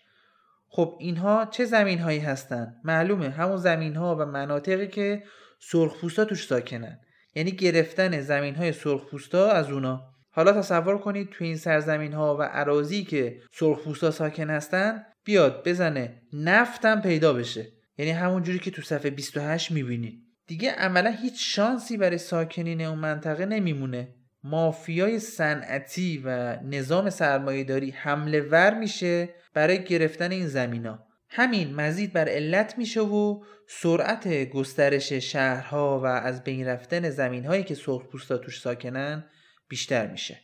خب 0.69 0.97
اینها 1.01 1.47
چه 1.51 1.65
زمین 1.65 1.99
هایی 1.99 2.19
هستن؟ 2.19 2.75
معلومه 2.85 3.31
همون 3.31 3.57
زمین 3.57 3.97
ها 3.97 4.17
و 4.17 4.25
مناطقی 4.25 4.89
که 4.89 5.23
سرخپوستا 5.61 6.25
توش 6.25 6.47
ساکنن. 6.47 7.01
یعنی 7.35 7.51
گرفتن 7.51 8.21
زمین 8.21 8.55
های 8.55 8.73
سرخپوستا 8.73 9.51
از 9.51 9.71
اونا. 9.71 10.03
حالا 10.31 10.53
تصور 10.53 10.99
کنید 10.99 11.31
تو 11.31 11.45
این 11.45 11.57
سرزمین 11.57 12.13
ها 12.13 12.37
و 12.37 12.43
عراضی 12.43 13.05
که 13.05 13.41
سرخپوستا 13.53 14.11
ساکن 14.11 14.51
هستن 14.51 15.05
بیاد 15.25 15.69
بزنه 15.69 16.23
نفتم 16.33 17.01
پیدا 17.01 17.33
بشه. 17.33 17.67
یعنی 17.99 18.11
همون 18.11 18.43
جوری 18.43 18.59
که 18.59 18.71
تو 18.71 18.83
صفحه 18.83 19.11
28 19.11 19.71
می‌بینید 19.71 20.23
دیگه 20.47 20.71
عملا 20.71 21.11
هیچ 21.11 21.57
شانسی 21.57 21.97
برای 21.97 22.19
ساکنین 22.19 22.81
اون 22.81 22.99
منطقه 22.99 23.47
نمیمونه. 23.47 24.15
مافیای 24.45 25.19
صنعتی 25.19 26.23
و 26.25 26.57
نظام 26.63 27.11
سرمایهداری 27.11 27.91
حمله 27.91 28.41
ور 28.41 28.75
میشه 28.75 29.29
برای 29.55 29.85
گرفتن 29.85 30.31
این 30.31 30.47
زمینا. 30.47 31.07
همین 31.29 31.75
مزید 31.75 32.13
بر 32.13 32.29
علت 32.29 32.79
میشه 32.79 33.01
و 33.01 33.45
سرعت 33.69 34.29
گسترش 34.51 35.13
شهرها 35.13 36.01
و 36.01 36.07
از 36.07 36.45
بین 36.45 36.67
رفتن 36.67 37.11
زمین 37.11 37.45
هایی 37.45 37.65
که 37.65 37.75
سرخپوستا 37.75 38.39
توش 38.39 38.61
ساکنن 38.61 39.25
بیشتر 39.69 40.07
میشه. 40.07 40.41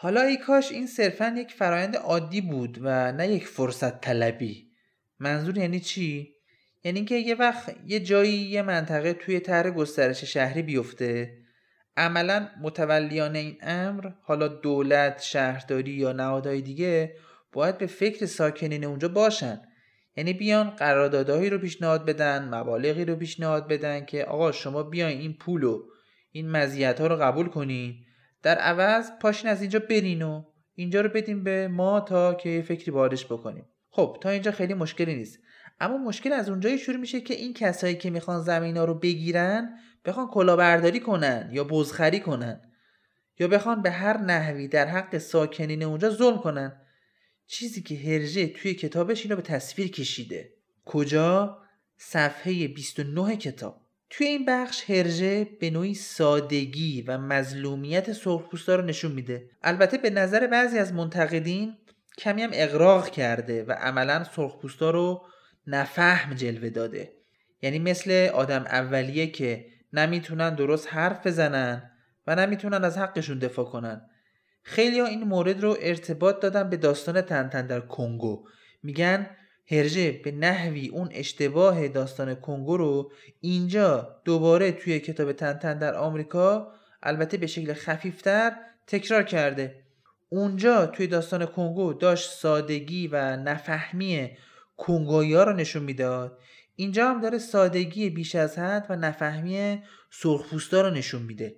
حالا 0.00 0.20
ای 0.20 0.36
کاش 0.36 0.72
این 0.72 0.86
صرفا 0.86 1.34
یک 1.36 1.52
فرایند 1.52 1.96
عادی 1.96 2.40
بود 2.40 2.78
و 2.82 3.12
نه 3.12 3.28
یک 3.28 3.46
فرصت 3.46 4.00
طلبی. 4.00 4.70
منظور 5.18 5.58
یعنی 5.58 5.80
چی؟ 5.80 6.34
یعنی 6.84 7.04
که 7.04 7.14
یه 7.14 7.34
وقت 7.34 7.76
یه 7.86 8.00
جایی 8.00 8.32
یه 8.32 8.62
منطقه 8.62 9.12
توی 9.12 9.40
طرح 9.40 9.70
گسترش 9.70 10.24
شهری 10.24 10.62
بیفته. 10.62 11.38
عملا 11.96 12.48
متولیان 12.62 13.36
این 13.36 13.58
امر 13.60 14.10
حالا 14.22 14.48
دولت 14.48 15.22
شهرداری 15.22 15.90
یا 15.90 16.12
نهادهای 16.12 16.60
دیگه 16.60 17.14
باید 17.52 17.78
به 17.78 17.86
فکر 17.86 18.26
ساکنین 18.26 18.84
اونجا 18.84 19.08
باشن. 19.08 19.62
یعنی 20.16 20.32
بیان 20.32 20.70
قراردادهایی 20.70 21.50
رو 21.50 21.58
پیشنهاد 21.58 22.06
بدن 22.06 22.54
مبالغی 22.54 23.04
رو 23.04 23.16
پیشنهاد 23.16 23.68
بدن 23.68 24.04
که 24.04 24.24
آقا 24.24 24.52
شما 24.52 24.82
بیاین 24.82 25.18
این 25.20 25.34
پول 25.34 25.64
و 25.64 25.82
این 26.32 26.50
مزیت 26.50 27.00
ها 27.00 27.06
رو 27.06 27.16
قبول 27.16 27.48
کنین. 27.48 28.04
در 28.42 28.58
عوض 28.58 29.10
پاشین 29.20 29.50
از 29.50 29.60
اینجا 29.60 29.78
برین 29.78 30.22
و 30.22 30.44
اینجا 30.74 31.00
رو 31.00 31.08
بدیم 31.08 31.44
به 31.44 31.68
ما 31.68 32.00
تا 32.00 32.34
که 32.34 32.64
فکری 32.68 32.90
بارش 32.90 33.26
بکنیم. 33.26 33.64
خب 33.90 34.18
تا 34.20 34.28
اینجا 34.28 34.50
خیلی 34.50 34.74
مشکلی 34.74 35.14
نیست. 35.14 35.38
اما 35.80 35.98
مشکل 35.98 36.32
از 36.32 36.48
اونجایی 36.48 36.78
شروع 36.78 36.96
میشه 36.96 37.20
که 37.20 37.34
این 37.34 37.54
کسایی 37.54 37.94
که 37.94 38.10
می‌خوان 38.10 38.42
زمین 38.42 38.76
ها 38.76 38.84
رو 38.84 38.94
بگیرن 38.94 39.78
بخوان 40.04 40.26
کلاهبرداری 40.26 41.00
کنن 41.00 41.50
یا 41.52 41.64
بزخری 41.64 42.20
کنن 42.20 42.60
یا 43.40 43.48
بخوان 43.48 43.82
به 43.82 43.90
هر 43.90 44.16
نحوی 44.18 44.68
در 44.68 44.86
حق 44.86 45.18
ساکنین 45.18 45.82
اونجا 45.82 46.10
ظلم 46.10 46.38
کنن. 46.38 46.80
چیزی 47.46 47.82
که 47.82 47.96
هرژه 47.96 48.46
توی 48.46 48.74
کتابش 48.74 49.22
اینو 49.22 49.36
به 49.36 49.42
تصویر 49.42 49.90
کشیده. 49.90 50.54
کجا؟ 50.84 51.58
صفحه 51.96 52.68
29 52.68 53.36
کتاب. 53.36 53.87
توی 54.10 54.26
این 54.26 54.44
بخش 54.44 54.90
هرژه 54.90 55.44
به 55.60 55.70
نوعی 55.70 55.94
سادگی 55.94 57.02
و 57.02 57.18
مظلومیت 57.18 58.12
سرخپوستا 58.12 58.74
رو 58.74 58.84
نشون 58.84 59.12
میده. 59.12 59.50
البته 59.62 59.98
به 59.98 60.10
نظر 60.10 60.46
بعضی 60.46 60.78
از 60.78 60.92
منتقدین 60.92 61.76
کمی 62.18 62.42
هم 62.42 62.50
اقراق 62.52 63.10
کرده 63.10 63.64
و 63.64 63.72
عملا 63.72 64.24
سرخپوستا 64.24 64.90
رو 64.90 65.26
نفهم 65.66 66.34
جلوه 66.34 66.70
داده. 66.70 67.12
یعنی 67.62 67.78
مثل 67.78 68.30
آدم 68.34 68.62
اولیه 68.62 69.26
که 69.26 69.66
نمی‌تونن 69.92 70.54
درست 70.54 70.88
حرف 70.90 71.26
بزنن 71.26 71.90
و 72.26 72.34
نمی‌تونن 72.34 72.84
از 72.84 72.98
حقشون 72.98 73.38
دفاع 73.38 73.64
کنن. 73.64 74.00
خیلی 74.62 75.00
ها 75.00 75.06
این 75.06 75.24
مورد 75.24 75.62
رو 75.62 75.76
ارتباط 75.80 76.40
دادن 76.40 76.70
به 76.70 76.76
داستان 76.76 77.20
تنتن 77.20 77.66
در 77.66 77.80
کنگو. 77.80 78.48
میگن 78.82 79.30
هرژه 79.70 80.12
به 80.12 80.32
نحوی 80.32 80.88
اون 80.88 81.08
اشتباه 81.12 81.88
داستان 81.88 82.34
کنگو 82.34 82.76
رو 82.76 83.12
اینجا 83.40 84.20
دوباره 84.24 84.72
توی 84.72 85.00
کتاب 85.00 85.32
تنتن 85.32 85.78
در 85.78 85.94
آمریکا 85.94 86.72
البته 87.02 87.36
به 87.36 87.46
شکل 87.46 87.72
خفیفتر 87.72 88.52
تکرار 88.86 89.22
کرده. 89.22 89.82
اونجا 90.28 90.86
توی 90.86 91.06
داستان 91.06 91.46
کنگو 91.46 91.92
داشت 91.92 92.30
سادگی 92.30 93.08
و 93.08 93.36
نفهمی 93.36 94.30
کنگویی 94.76 95.34
ها 95.34 95.44
رو 95.44 95.52
نشون 95.52 95.82
می‌داد. 95.82 96.38
اینجا 96.76 97.10
هم 97.10 97.20
داره 97.20 97.38
سادگی 97.38 98.10
بیش 98.10 98.34
از 98.34 98.58
حد 98.58 98.86
و 98.88 98.96
نفهمی 98.96 99.82
سرخپوستا 100.10 100.80
رو 100.80 100.90
نشون 100.90 101.22
میده. 101.22 101.56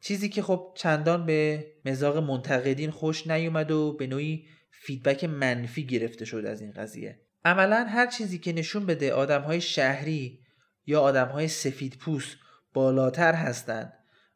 چیزی 0.00 0.28
که 0.28 0.42
خب 0.42 0.72
چندان 0.74 1.26
به 1.26 1.66
مزاق 1.84 2.16
منتقدین 2.16 2.90
خوش 2.90 3.26
نیومد 3.26 3.70
و 3.70 3.92
به 3.92 4.06
نوعی 4.06 4.46
فیدبک 4.70 5.24
منفی 5.24 5.86
گرفته 5.86 6.24
شد 6.24 6.44
از 6.46 6.60
این 6.60 6.72
قضیه. 6.72 7.18
عملا 7.44 7.84
هر 7.84 8.06
چیزی 8.06 8.38
که 8.38 8.52
نشون 8.52 8.86
بده 8.86 9.12
آدم 9.12 9.42
های 9.42 9.60
شهری 9.60 10.40
یا 10.86 11.00
آدم 11.00 11.28
های 11.28 11.48
سفید 11.48 11.98
پوست 11.98 12.36
بالاتر 12.74 13.34
هستند 13.34 13.92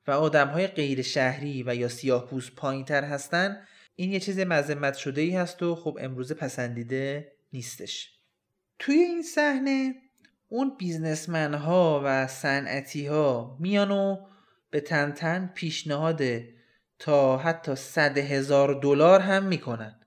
و 0.06 0.10
آدم 0.10 0.48
های 0.48 0.66
غیر 0.66 1.02
شهری 1.02 1.62
و 1.66 1.74
یا 1.74 1.88
سیاه 1.88 2.26
پوست 2.26 2.54
پایین 2.54 2.84
تر 2.84 3.04
هستند 3.04 3.66
این 3.96 4.12
یه 4.12 4.20
چیز 4.20 4.38
مذمت 4.38 4.94
شده 4.94 5.20
ای 5.20 5.36
هست 5.36 5.62
و 5.62 5.74
خب 5.74 5.98
امروزه 6.00 6.34
پسندیده 6.34 7.32
نیستش. 7.52 8.18
توی 8.78 8.94
این 8.94 9.22
صحنه 9.22 9.94
اون 10.48 10.76
بیزنسمن 10.78 11.54
ها 11.54 12.02
و 12.04 12.26
صنعتی 12.26 13.06
ها 13.06 13.56
میان 13.60 13.90
و 13.90 14.26
به 14.70 14.80
تن 14.80 15.50
پیشنهاد 15.54 16.22
تا 16.98 17.38
حتی 17.38 17.74
صد 17.74 18.18
هزار 18.18 18.80
دلار 18.80 19.20
هم 19.20 19.44
می‌کنن. 19.44 20.00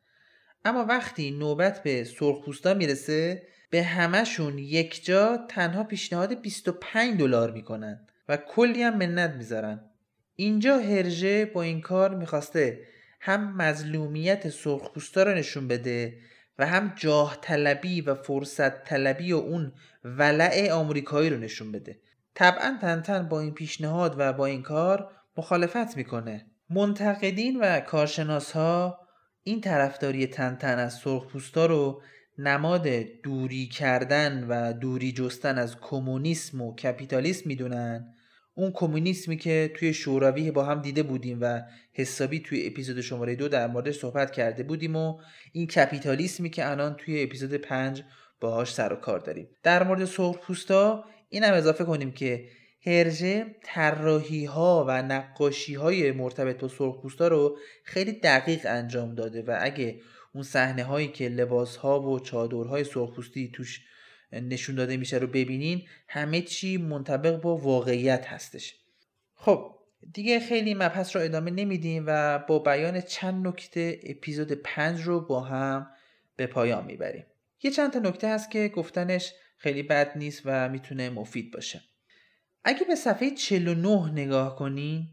اما 0.65 0.85
وقتی 0.85 1.31
نوبت 1.31 1.83
به 1.83 2.03
سرخپوستا 2.03 2.73
می‌رسه 2.73 3.47
به 3.69 3.83
همشون 3.83 4.57
یک 4.57 5.05
جا 5.05 5.37
تنها 5.49 5.83
پیشنهاد 5.83 6.41
25 6.41 7.19
دلار 7.19 7.51
می‌کنن 7.51 8.07
و 8.29 8.37
کلی 8.37 8.83
هم 8.83 8.97
منت 8.97 9.31
می‌ذارن. 9.31 9.89
اینجا 10.35 10.77
هرژه 10.77 11.45
با 11.45 11.61
این 11.61 11.81
کار 11.81 12.15
می‌خواسته 12.15 12.79
هم 13.19 13.57
مظلومیت 13.57 14.49
سرخپوستا 14.49 15.23
رو 15.23 15.33
نشون 15.33 15.67
بده 15.67 16.17
و 16.59 16.65
هم 16.65 16.93
جاه 16.95 17.37
طلبی 17.41 18.01
و 18.01 18.15
فرصت 18.15 18.83
طلبی 18.83 19.33
و 19.33 19.37
اون 19.37 19.73
ولع 20.03 20.71
آمریکایی 20.71 21.29
رو 21.29 21.37
نشون 21.37 21.71
بده. 21.71 21.99
طبعا 22.35 22.77
تنتن 22.81 23.29
با 23.29 23.39
این 23.39 23.53
پیشنهاد 23.53 24.15
و 24.17 24.33
با 24.33 24.45
این 24.45 24.63
کار 24.63 25.11
مخالفت 25.37 25.97
می‌کنه. 25.97 26.45
منتقدین 26.69 27.59
و 27.59 27.79
کارشناس 27.79 28.51
ها 28.51 29.06
این 29.47 29.61
طرفداری 29.61 30.27
تنتن 30.27 30.79
از 30.79 30.93
سرخپوستا 30.93 31.65
رو 31.65 32.01
نماد 32.37 32.87
دوری 33.23 33.67
کردن 33.67 34.45
و 34.49 34.73
دوری 34.73 35.11
جستن 35.11 35.57
از 35.57 35.75
کمونیسم 35.81 36.61
و 36.61 36.75
کپیتالیسم 36.75 37.41
می‌دونن. 37.45 38.13
اون 38.53 38.71
کمونیسمی 38.71 39.37
که 39.37 39.71
توی 39.75 39.93
شوروی 39.93 40.51
با 40.51 40.63
هم 40.63 40.81
دیده 40.81 41.03
بودیم 41.03 41.37
و 41.41 41.61
حسابی 41.93 42.39
توی 42.39 42.67
اپیزود 42.67 43.01
شماره 43.01 43.35
دو 43.35 43.47
در 43.47 43.67
موردش 43.67 43.99
صحبت 43.99 44.31
کرده 44.31 44.63
بودیم 44.63 44.95
و 44.95 45.19
این 45.51 45.67
کپیتالیسمی 45.67 46.49
که 46.49 46.69
الان 46.71 46.95
توی 46.95 47.23
اپیزود 47.23 47.53
پنج 47.53 48.03
باهاش 48.39 48.73
سر 48.73 48.93
و 48.93 48.95
کار 48.95 49.19
داریم. 49.19 49.49
در 49.63 49.83
مورد 49.83 50.05
سرخپوستا 50.05 51.05
این 51.29 51.43
هم 51.43 51.53
اضافه 51.53 51.83
کنیم 51.83 52.11
که 52.11 52.45
هرژه 52.87 53.55
طراحی 53.63 54.45
ها 54.45 54.85
و 54.87 55.01
نقاشی 55.01 55.73
های 55.73 56.11
مرتبط 56.11 56.61
با 56.61 56.67
سرخپوستا 56.67 57.27
رو 57.27 57.57
خیلی 57.83 58.11
دقیق 58.11 58.61
انجام 58.65 59.15
داده 59.15 59.41
و 59.41 59.57
اگه 59.59 60.01
اون 60.33 60.43
صحنه 60.43 60.83
هایی 60.83 61.07
که 61.07 61.29
لباس 61.29 61.75
ها 61.75 62.01
و 62.01 62.19
چادرهای 62.19 62.83
سرخپوستی 62.83 63.51
توش 63.53 63.81
نشون 64.31 64.75
داده 64.75 64.97
میشه 64.97 65.17
رو 65.17 65.27
ببینین 65.27 65.81
همه 66.07 66.41
چی 66.41 66.77
منطبق 66.77 67.41
با 67.41 67.57
واقعیت 67.57 68.25
هستش. 68.25 68.75
خب 69.33 69.75
دیگه 70.13 70.39
خیلی 70.39 70.73
مبحث 70.73 71.15
رو 71.15 71.21
ادامه 71.21 71.51
نمیدیم 71.51 72.03
و 72.07 72.39
با 72.39 72.59
بیان 72.59 73.01
چند 73.01 73.47
نکته 73.47 73.99
اپیزود 74.03 74.51
پنج 74.51 75.01
رو 75.01 75.19
با 75.19 75.41
هم 75.41 75.89
به 76.35 76.47
پایان 76.47 76.85
می‌بریم. 76.85 77.25
یه 77.63 77.71
چند 77.71 77.93
تا 77.93 77.99
نکته 77.99 78.27
هست 78.27 78.51
که 78.51 78.67
گفتنش 78.67 79.33
خیلی 79.57 79.83
بد 79.83 80.17
نیست 80.17 80.41
و 80.45 80.69
می‌تونه 80.69 81.09
مفید 81.09 81.53
باشه. 81.53 81.81
اگه 82.69 82.83
به 82.83 82.95
صفحه 82.95 83.31
49 83.31 84.11
نگاه 84.11 84.55
کنین 84.55 85.07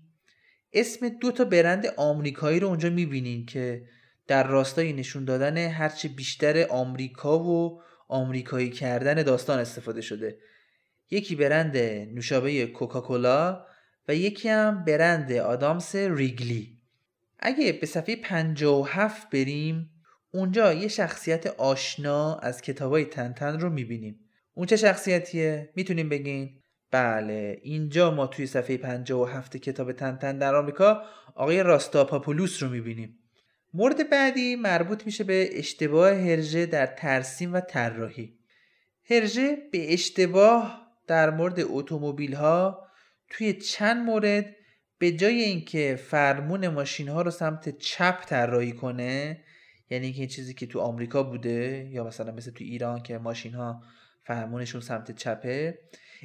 اسم 0.72 1.08
دو 1.08 1.32
تا 1.32 1.44
برند 1.44 1.86
آمریکایی 1.96 2.60
رو 2.60 2.68
اونجا 2.68 2.90
می‌بینین 2.90 3.46
که 3.46 3.82
در 4.26 4.46
راستای 4.46 4.92
نشون 4.92 5.24
دادن 5.24 5.56
هرچه 5.56 6.08
بیشتر 6.08 6.66
آمریکا 6.70 7.38
و 7.38 7.82
آمریکایی 8.08 8.70
کردن 8.70 9.22
داستان 9.22 9.58
استفاده 9.58 10.00
شده 10.00 10.38
یکی 11.10 11.34
برند 11.36 11.76
نوشابه 12.14 12.66
کوکاکولا 12.66 13.66
و 14.08 14.14
یکی 14.14 14.48
هم 14.48 14.84
برند 14.84 15.32
آدامس 15.32 15.94
ریگلی 15.94 16.78
اگه 17.38 17.72
به 17.72 17.86
صفحه 17.86 18.16
57 18.16 19.30
بریم 19.30 19.90
اونجا 20.32 20.72
یه 20.72 20.88
شخصیت 20.88 21.46
آشنا 21.46 22.36
از 22.36 22.62
کتابای 22.62 23.04
تنتن 23.04 23.60
رو 23.60 23.70
می‌بینیم 23.70 24.20
اون 24.54 24.66
چه 24.66 24.76
شخصیتیه؟ 24.76 25.72
می‌تونیم 25.76 26.08
بگین؟ 26.08 26.60
بله 26.94 27.59
اینجا 27.62 28.11
ما 28.11 28.26
توی 28.26 28.46
صفحه 28.46 28.76
57 28.76 29.57
کتاب 29.57 29.92
تنتن 29.92 30.38
در 30.38 30.54
آمریکا 30.54 31.02
آقای 31.35 31.62
راستاپاپولوس 31.62 32.62
رو 32.62 32.68
می‌بینیم. 32.68 33.18
مورد 33.74 34.11
بعدی 34.11 34.57
مربوط 34.57 35.07
میشه 35.07 35.24
به 35.24 35.59
اشتباه 35.59 36.11
هرژه 36.11 36.66
در 36.66 36.87
ترسیم 36.87 37.54
و 37.54 37.61
طراحی. 37.61 38.38
هرژه 39.11 39.57
به 39.72 39.92
اشتباه 39.92 40.87
در 41.07 41.30
مورد 41.30 41.61
اتومبیل 41.61 42.35
ها 42.35 42.87
توی 43.30 43.52
چند 43.52 44.07
مورد 44.07 44.57
به 44.98 45.12
جای 45.12 45.40
اینکه 45.40 45.98
فرمون 46.11 46.68
ماشین 46.68 47.09
ها 47.09 47.22
رو 47.22 47.30
سمت 47.30 47.78
چپ 47.78 48.24
طراحی 48.26 48.72
کنه 48.72 49.44
یعنی 49.90 50.12
که 50.12 50.18
این 50.18 50.28
چیزی 50.28 50.54
که 50.54 50.66
تو 50.66 50.80
آمریکا 50.80 51.22
بوده 51.22 51.88
یا 51.90 52.04
مثلا 52.04 52.33
مثل 52.33 52.50
تو 52.50 52.64
ایران 52.64 53.02
که 53.02 53.18
ماشین 53.18 53.54
ها 53.54 53.83
فرمونشون 54.22 54.80
سمت 54.80 55.11
چپه 55.11 55.78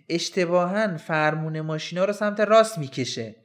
اشتباها 0.10 0.98
فرمون 0.98 1.62
ماشین 1.62 2.00
ها 2.00 2.06
رو 2.06 2.14
سمت 2.14 2.40
راست 2.40 2.78
می‌کشه. 2.78 3.36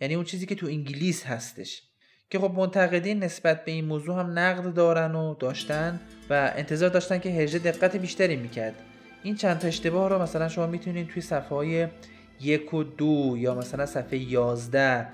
یعنی 0.00 0.14
اون 0.14 0.24
چیزی 0.24 0.46
که 0.46 0.54
تو 0.54 0.66
انگلیس 0.66 1.26
هستش. 1.26 1.82
که 2.30 2.38
خب 2.38 2.52
منتقدین 2.56 3.24
نسبت 3.24 3.64
به 3.64 3.72
این 3.72 3.84
موضوع 3.84 4.20
هم 4.20 4.38
نقد 4.38 4.74
دارن 4.74 5.14
و 5.14 5.34
داشتن 5.34 6.00
و 6.30 6.52
انتظار 6.56 6.88
داشتن 6.88 7.18
که 7.18 7.30
هرژه 7.30 7.58
دقت 7.58 7.96
بیشتری 7.96 8.36
می‌کرد. 8.36 8.74
این 9.22 9.36
چند 9.36 9.58
تا 9.58 9.68
اشتباه 9.68 10.08
رو 10.08 10.22
مثلا 10.22 10.48
شما 10.48 10.66
می‌تونید 10.66 11.08
توی 11.08 11.22
صفحه 11.22 11.48
های 11.48 11.86
یک 12.40 12.74
و 12.74 12.84
دو 12.84 13.34
یا 13.38 13.54
مثلا 13.54 13.86
صفحه 13.86 14.18
11 14.18 15.06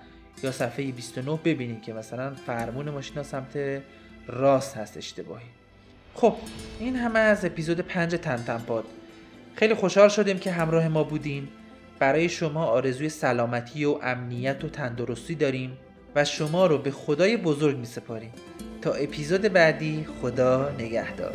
یا 0.42 0.52
صفحه 0.52 0.92
29 0.92 1.40
ببینید 1.44 1.82
که 1.82 1.92
مثلا 1.92 2.34
فرمون 2.34 2.90
ماشین 2.90 3.22
سمت 3.22 3.82
راست 4.26 4.76
هست 4.76 4.96
اشتباهی. 4.96 5.46
خب 6.14 6.36
این 6.78 6.96
همه 6.96 7.18
از 7.18 7.44
اپیزود 7.44 7.80
5 7.80 8.14
تنتن 8.14 8.58
خیلی 9.60 9.74
خوشحال 9.74 10.08
شدیم 10.08 10.38
که 10.38 10.50
همراه 10.50 10.88
ما 10.88 11.04
بودین. 11.04 11.48
برای 11.98 12.28
شما 12.28 12.64
آرزوی 12.64 13.08
سلامتی 13.08 13.84
و 13.84 13.98
امنیت 14.02 14.64
و 14.64 14.68
تندرستی 14.68 15.34
داریم 15.34 15.78
و 16.14 16.24
شما 16.24 16.66
رو 16.66 16.78
به 16.78 16.90
خدای 16.90 17.36
بزرگ 17.36 17.78
می 17.78 17.86
سپاریم. 17.86 18.32
تا 18.82 18.92
اپیزود 18.92 19.40
بعدی 19.40 20.06
خدا 20.22 20.72
نگهدار. 20.78 21.34